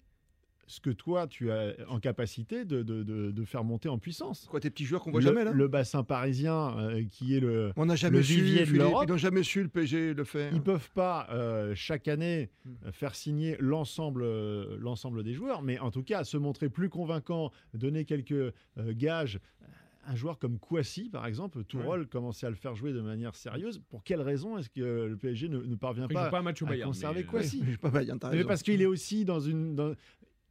ce 0.68 0.80
que 0.80 0.90
toi 0.90 1.28
tu 1.28 1.52
as 1.52 1.76
en 1.90 2.00
capacité 2.00 2.66
de, 2.66 2.82
de- 2.82 3.04
de- 3.04 3.32
de 3.32 3.46
faire 3.46 3.64
monter 3.64 3.88
en 3.90 4.00
puissance. 4.00 4.48
Quoi, 4.50 4.60
tes 4.60 4.70
petits 4.70 4.86
joueurs 4.86 5.02
qu'on 5.04 5.12
voit 5.12 5.20
le, 5.22 5.26
jamais 5.28 5.44
là 5.44 5.52
le 5.52 5.68
bassin 5.68 6.04
parisien 6.04 6.78
euh, 6.80 7.04
qui 7.12 7.36
est 7.36 7.40
le. 7.40 7.72
On 7.76 7.86
n'a 7.86 7.96
jamais 7.96 8.18
le 8.18 8.24
su, 8.24 8.34
vivier 8.36 8.60
de 8.62 8.66
Philippe, 8.66 8.82
l'Europe. 8.82 9.04
ils 9.08 9.12
n'ont 9.12 9.18
jamais 9.18 9.44
su 9.44 9.62
le 9.62 9.70
PSG 9.70 10.14
le 10.14 10.24
faire. 10.24 10.52
Ils 10.54 10.62
peuvent 10.62 10.90
pas 10.92 11.28
euh, 11.32 11.74
chaque 11.76 12.08
année 12.08 12.50
Hmm. 12.66 12.72
euh, 12.88 12.92
faire 12.92 13.14
signer 13.16 13.56
l'ensemble 13.60 14.24
euh, 14.24 14.76
l'ensemble 14.80 15.24
des 15.24 15.34
joueurs, 15.34 15.62
mais 15.62 15.78
en 15.80 15.92
tout 15.92 16.02
cas 16.04 16.24
se 16.24 16.38
montrer 16.38 16.70
plus 16.70 16.90
convaincant, 16.90 17.52
donner 17.76 18.06
quelques 18.06 18.32
euh, 18.32 18.52
gages. 18.78 19.40
Un 20.08 20.16
joueur 20.16 20.38
comme 20.38 20.60
Kouassi, 20.60 21.10
par 21.10 21.26
exemple, 21.26 21.64
Tourol 21.64 22.06
commençait 22.08 22.46
à 22.46 22.52
le 22.52 22.56
faire 22.56 22.76
jouer 22.76 22.94
de 22.94 23.02
manière 23.02 23.34
sérieuse. 23.36 23.82
Pour 23.90 24.04
quelle 24.04 24.22
raison 24.22 24.56
est-ce 24.58 24.70
que 24.70 25.06
le 25.08 25.18
PSG 25.18 25.50
ne, 25.50 25.58
ne 25.64 25.76
parvient 25.76 26.04
Après, 26.04 26.14
pas, 26.14 26.30
pas 26.30 26.40
un 26.40 26.44
match 26.44 26.62
au 26.62 26.66
à 26.68 26.70
Bayern. 26.70 26.90
conserver 26.92 27.22
mais, 27.22 27.26
Kouassi? 27.26 27.64
Je 27.66 27.72
sais 27.72 27.78
pas, 27.78 27.90
Bayern, 27.90 28.20
Mais 28.32 28.44
parce 28.44 28.62
qu'il 28.62 28.82
est 28.84 28.86
aussi 28.86 29.26
dans 29.26 29.40
une. 29.40 29.76
dans- 29.76 29.94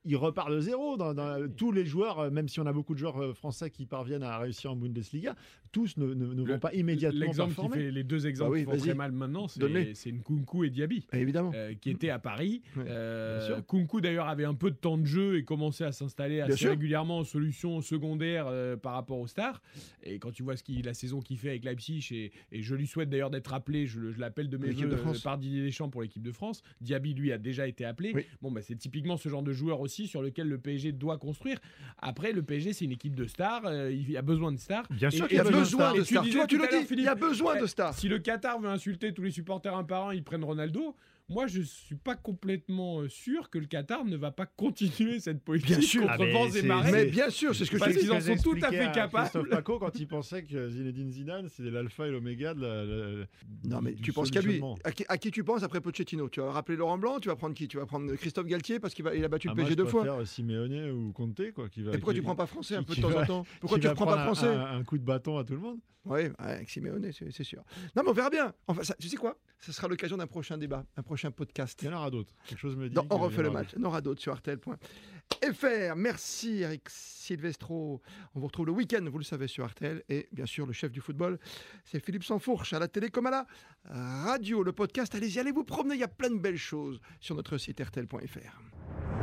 il 0.04 0.16
repart 0.16 0.50
de 0.50 0.60
zéro. 0.60 0.96
Dans, 0.96 1.14
dans- 1.14 1.48
tous 1.56 1.72
les 1.72 1.84
joueurs, 1.84 2.18
euh, 2.20 2.30
même 2.30 2.48
si 2.48 2.60
on 2.60 2.66
a 2.66 2.72
beaucoup 2.72 2.94
de 2.94 2.98
joueurs 2.98 3.22
euh, 3.22 3.32
français 3.34 3.70
qui 3.70 3.86
parviennent 3.86 4.22
à 4.22 4.38
réussir 4.38 4.72
en 4.72 4.76
Bundesliga, 4.76 5.34
tous 5.72 5.96
ne, 5.96 6.06
ne- 6.14 6.26
ne 6.34 6.44
Le- 6.44 6.52
vont 6.54 6.58
pas 6.58 6.72
immédiatement 6.74 7.20
L'exemple 7.20 7.50
qui 7.50 7.54
performer. 7.56 7.76
fait 7.84 7.90
les 7.90 8.04
deux 8.04 8.26
exemples 8.26 8.50
Bah 8.52 8.54
oui, 8.58 8.64
qui 8.64 8.70
font 8.70 8.84
très 8.84 8.94
mal 8.94 9.12
maintenant, 9.12 9.48
c'est 9.48 10.12
Nkunku 10.12 10.64
et 10.64 10.70
Diaby. 10.70 11.06
Eh, 11.12 11.18
Évidemment. 11.18 11.52
euh, 11.54 11.74
qui 11.80 11.90
étaient 11.90 12.10
à 12.10 12.18
Paris. 12.18 12.62
Ouais, 12.76 12.84
Euh, 12.88 13.38
bien 13.38 13.46
sûr. 13.56 13.66
Kunku 13.66 14.00
d'ailleurs 14.00 14.28
avait 14.28 14.44
un 14.44 14.54
peu 14.54 14.70
de 14.70 14.76
temps 14.76 14.98
de 14.98 15.04
jeu 15.06 15.36
et 15.36 15.44
commençait 15.44 15.84
à 15.84 15.92
s'installer 15.92 16.40
assez 16.40 16.56
sûr. 16.56 16.70
régulièrement 16.70 17.18
en 17.18 17.24
solution 17.24 17.80
secondaire 17.80 18.46
euh, 18.48 18.76
par 18.76 18.92
rapport 18.94 19.18
aux 19.18 19.26
stars. 19.26 19.60
Et 20.02 20.18
quand 20.18 20.30
tu 20.32 20.42
vois 20.42 20.56
ce 20.56 20.62
qu'il, 20.62 20.84
la 20.84 20.94
saison 20.94 21.20
qu'il 21.20 21.38
fait 21.38 21.48
avec 21.50 21.64
Leipzig, 21.64 22.06
et, 22.12 22.32
et 22.52 22.62
je 22.62 22.74
lui 22.74 22.86
souhaite 22.86 23.08
d'ailleurs 23.10 23.30
d'être 23.30 23.52
appelé, 23.54 23.86
je, 23.86 24.00
le- 24.00 24.12
je 24.12 24.20
l'appelle 24.20 24.48
de 24.48 24.56
mes 24.56 24.70
voeux 24.70 24.88
par 25.22 25.38
Didier 25.38 25.62
Deschamps 25.64 25.88
pour 25.88 26.02
l'équipe 26.02 26.22
de 26.22 26.32
France. 26.32 26.62
Diaby 26.80 27.14
lui 27.14 27.32
a 27.32 27.38
déjà 27.38 27.66
été 27.66 27.84
appelé. 27.84 28.12
Oui. 28.14 28.22
Bon 28.42 28.50
bah 28.52 28.60
c'est 28.62 28.76
typiquement 28.76 29.16
ce 29.16 29.28
genre 29.28 29.42
de 29.42 29.52
joueur 29.52 29.80
aussi 29.80 29.93
sur 30.06 30.20
lequel 30.22 30.48
le 30.48 30.58
PSG 30.58 30.92
doit 30.92 31.16
construire. 31.18 31.58
Après 31.98 32.32
le 32.32 32.42
PSG 32.42 32.72
c'est 32.72 32.84
une 32.84 32.92
équipe 32.92 33.14
de 33.14 33.26
stars, 33.26 33.62
euh, 33.66 33.90
il 33.92 34.10
y 34.10 34.16
a 34.16 34.22
besoin 34.22 34.52
de 34.52 34.58
stars. 34.58 34.84
Bien 34.90 35.10
sûr 35.10 35.24
Et- 35.26 35.34
Il 35.34 35.36
y 35.36 35.40
a 35.40 35.44
besoin 35.44 35.92
de 35.94 36.02
stars. 36.04 36.22
Tu 36.46 36.58
le 36.58 36.68
dis, 36.86 36.86
il 36.90 37.00
y 37.04 37.08
a 37.08 37.14
besoin 37.14 37.60
de 37.60 37.66
stars. 37.66 37.94
Si 37.94 38.08
le 38.08 38.18
Qatar 38.18 38.60
veut 38.60 38.68
insulter 38.68 39.12
tous 39.14 39.22
les 39.22 39.30
supporters 39.30 39.74
un 39.76 39.84
par 39.84 40.08
un, 40.08 40.14
ils 40.14 40.22
prennent 40.24 40.44
Ronaldo. 40.44 40.94
Moi, 41.28 41.46
je 41.46 41.62
suis 41.62 41.94
pas 41.96 42.16
complètement 42.16 43.00
euh, 43.00 43.08
sûr 43.08 43.48
que 43.48 43.58
le 43.58 43.66
Qatar 43.66 44.04
ne 44.04 44.16
va 44.16 44.30
pas 44.30 44.44
continuer 44.46 45.20
cette 45.20 45.42
politique 45.42 45.70
Bien 45.78 45.80
sûr. 45.80 46.02
contre 46.02 46.14
Ah, 46.28 46.32
vents 46.32 46.50
et 46.50 46.62
marées. 46.62 46.92
Mais 46.92 47.04
bien 47.06 47.30
sûr, 47.30 47.54
c'est 47.54 47.64
ce 47.64 47.70
que 47.70 47.78
je 47.78 47.82
Parce 47.82 47.94
dis. 47.94 48.00
qu'ils 48.00 48.12
en 48.12 48.20
sont 48.20 48.36
tout 48.36 48.56
à 48.62 48.70
fait 48.70 48.92
capables. 48.92 49.24
Christophe 49.30 49.48
Paco 49.48 49.78
quand 49.78 49.98
il 49.98 50.06
pensait 50.06 50.44
que 50.44 50.68
Zinedine 50.68 51.10
Zidane 51.10 51.48
c'était 51.48 51.70
l'alpha 51.70 52.06
et 52.06 52.10
l'oméga 52.10 52.52
de 52.54 52.60
la, 52.60 52.84
la- 52.84 53.26
Non, 53.64 53.80
mais 53.80 53.92
du 53.92 54.02
tu 54.02 54.12
penses 54.12 54.30
qu'à 54.30 54.42
lui. 54.42 54.60
À 54.84 54.92
qui, 54.92 55.04
à 55.08 55.16
qui 55.18 55.30
tu 55.30 55.44
penses 55.44 55.62
après 55.62 55.80
Pochettino? 55.80 56.28
Tu 56.28 56.40
vas 56.40 56.52
rappeler 56.52 56.76
Laurent 56.76 56.98
Blanc? 56.98 57.18
Tu 57.20 57.28
vas 57.28 57.36
prendre 57.36 57.54
qui? 57.54 57.68
Tu 57.68 57.78
vas 57.78 57.86
prendre 57.86 58.12
Christophe 58.16 58.46
Galtier 58.46 58.78
parce 58.78 58.92
qu'il 58.92 59.04
va- 59.04 59.14
il 59.14 59.24
a 59.24 59.28
battu 59.28 59.48
Ah, 59.48 59.52
le 59.52 59.56
PSG 59.56 59.70
je 59.72 59.76
deux 59.76 59.86
fois? 59.86 60.04
préfère 60.04 60.26
Simeone 60.26 60.90
ou 60.90 61.12
Conte 61.12 61.52
quoi. 61.54 61.68
Qui 61.70 61.82
va, 61.82 61.92
Et 61.92 61.98
pourquoi 61.98 62.12
qui- 62.12 62.18
tu 62.20 62.22
prends 62.22 62.36
pas 62.36 62.46
français 62.46 62.76
un 62.76 62.82
peu 62.82 62.94
de 62.94 63.00
temps 63.00 63.08
va- 63.08 63.22
en 63.22 63.26
temps 63.26 63.46
Pourquoi 63.60 63.78
tu 63.78 63.86
ne 63.88 63.92
prends 63.94 64.04
pas 64.06 64.24
français? 64.24 64.46
un, 64.48 64.76
un 64.78 64.84
coup 64.84 64.98
de 64.98 65.04
bâton 65.04 65.38
à 65.38 65.44
tout 65.44 65.54
le 65.54 65.60
monde? 65.60 65.78
Oui, 66.06 66.20
avec 66.36 66.68
Simeone, 66.68 67.10
c'est 67.12 67.44
sûr. 67.44 67.62
Non, 67.96 68.02
mais 68.02 68.10
on 68.10 68.12
verra 68.12 68.28
bien. 68.28 68.52
Enfin, 68.66 68.82
ça- 68.82 68.94
tu 69.00 69.08
sais 69.08 69.16
quoi? 69.16 69.38
Ce 69.58 69.72
sera 69.72 69.88
l'occasion 69.88 70.18
d'un 70.18 70.26
prochain 70.26 70.58
débat, 70.58 70.84
un 70.98 71.02
prochain 71.02 71.13
podcast. 71.30 71.80
Il 71.82 71.86
y 71.86 71.88
en 71.88 71.96
aura 71.96 72.10
d'autres. 72.10 72.32
Quelque 72.46 72.58
chose 72.58 72.76
me 72.76 72.88
dit. 72.88 72.94
Non, 72.94 73.06
on 73.10 73.18
refait 73.18 73.42
le 73.42 73.50
match. 73.50 73.70
Il 73.74 73.80
y 73.80 73.82
en 73.82 73.88
aura 73.88 74.00
d'autres 74.00 74.20
sur 74.20 74.34
RTL.fr. 74.34 75.96
Merci 75.96 76.60
Eric 76.60 76.88
Silvestro. 76.88 78.02
On 78.34 78.40
vous 78.40 78.46
retrouve 78.46 78.66
le 78.66 78.72
week-end, 78.72 79.04
vous 79.10 79.18
le 79.18 79.24
savez, 79.24 79.48
sur 79.48 79.66
RTL. 79.66 80.02
Et 80.08 80.28
bien 80.32 80.46
sûr, 80.46 80.66
le 80.66 80.72
chef 80.72 80.92
du 80.92 81.00
football, 81.00 81.38
c'est 81.84 82.04
Philippe 82.04 82.24
Sansfourche, 82.24 82.72
à 82.72 82.78
la 82.78 82.88
télé 82.88 83.08
comme 83.08 83.26
à 83.26 83.30
la 83.30 83.46
radio. 83.84 84.62
Le 84.62 84.72
podcast, 84.72 85.14
allez-y, 85.14 85.38
allez 85.38 85.52
vous 85.52 85.64
promener. 85.64 85.94
Il 85.94 86.00
y 86.00 86.04
a 86.04 86.08
plein 86.08 86.30
de 86.30 86.38
belles 86.38 86.56
choses 86.56 87.00
sur 87.20 87.34
notre 87.34 87.58
site 87.58 87.80
RTL.fr. 87.80 88.16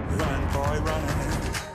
Run, 0.09 0.53
boy, 0.53 0.79
run. 0.79 1.70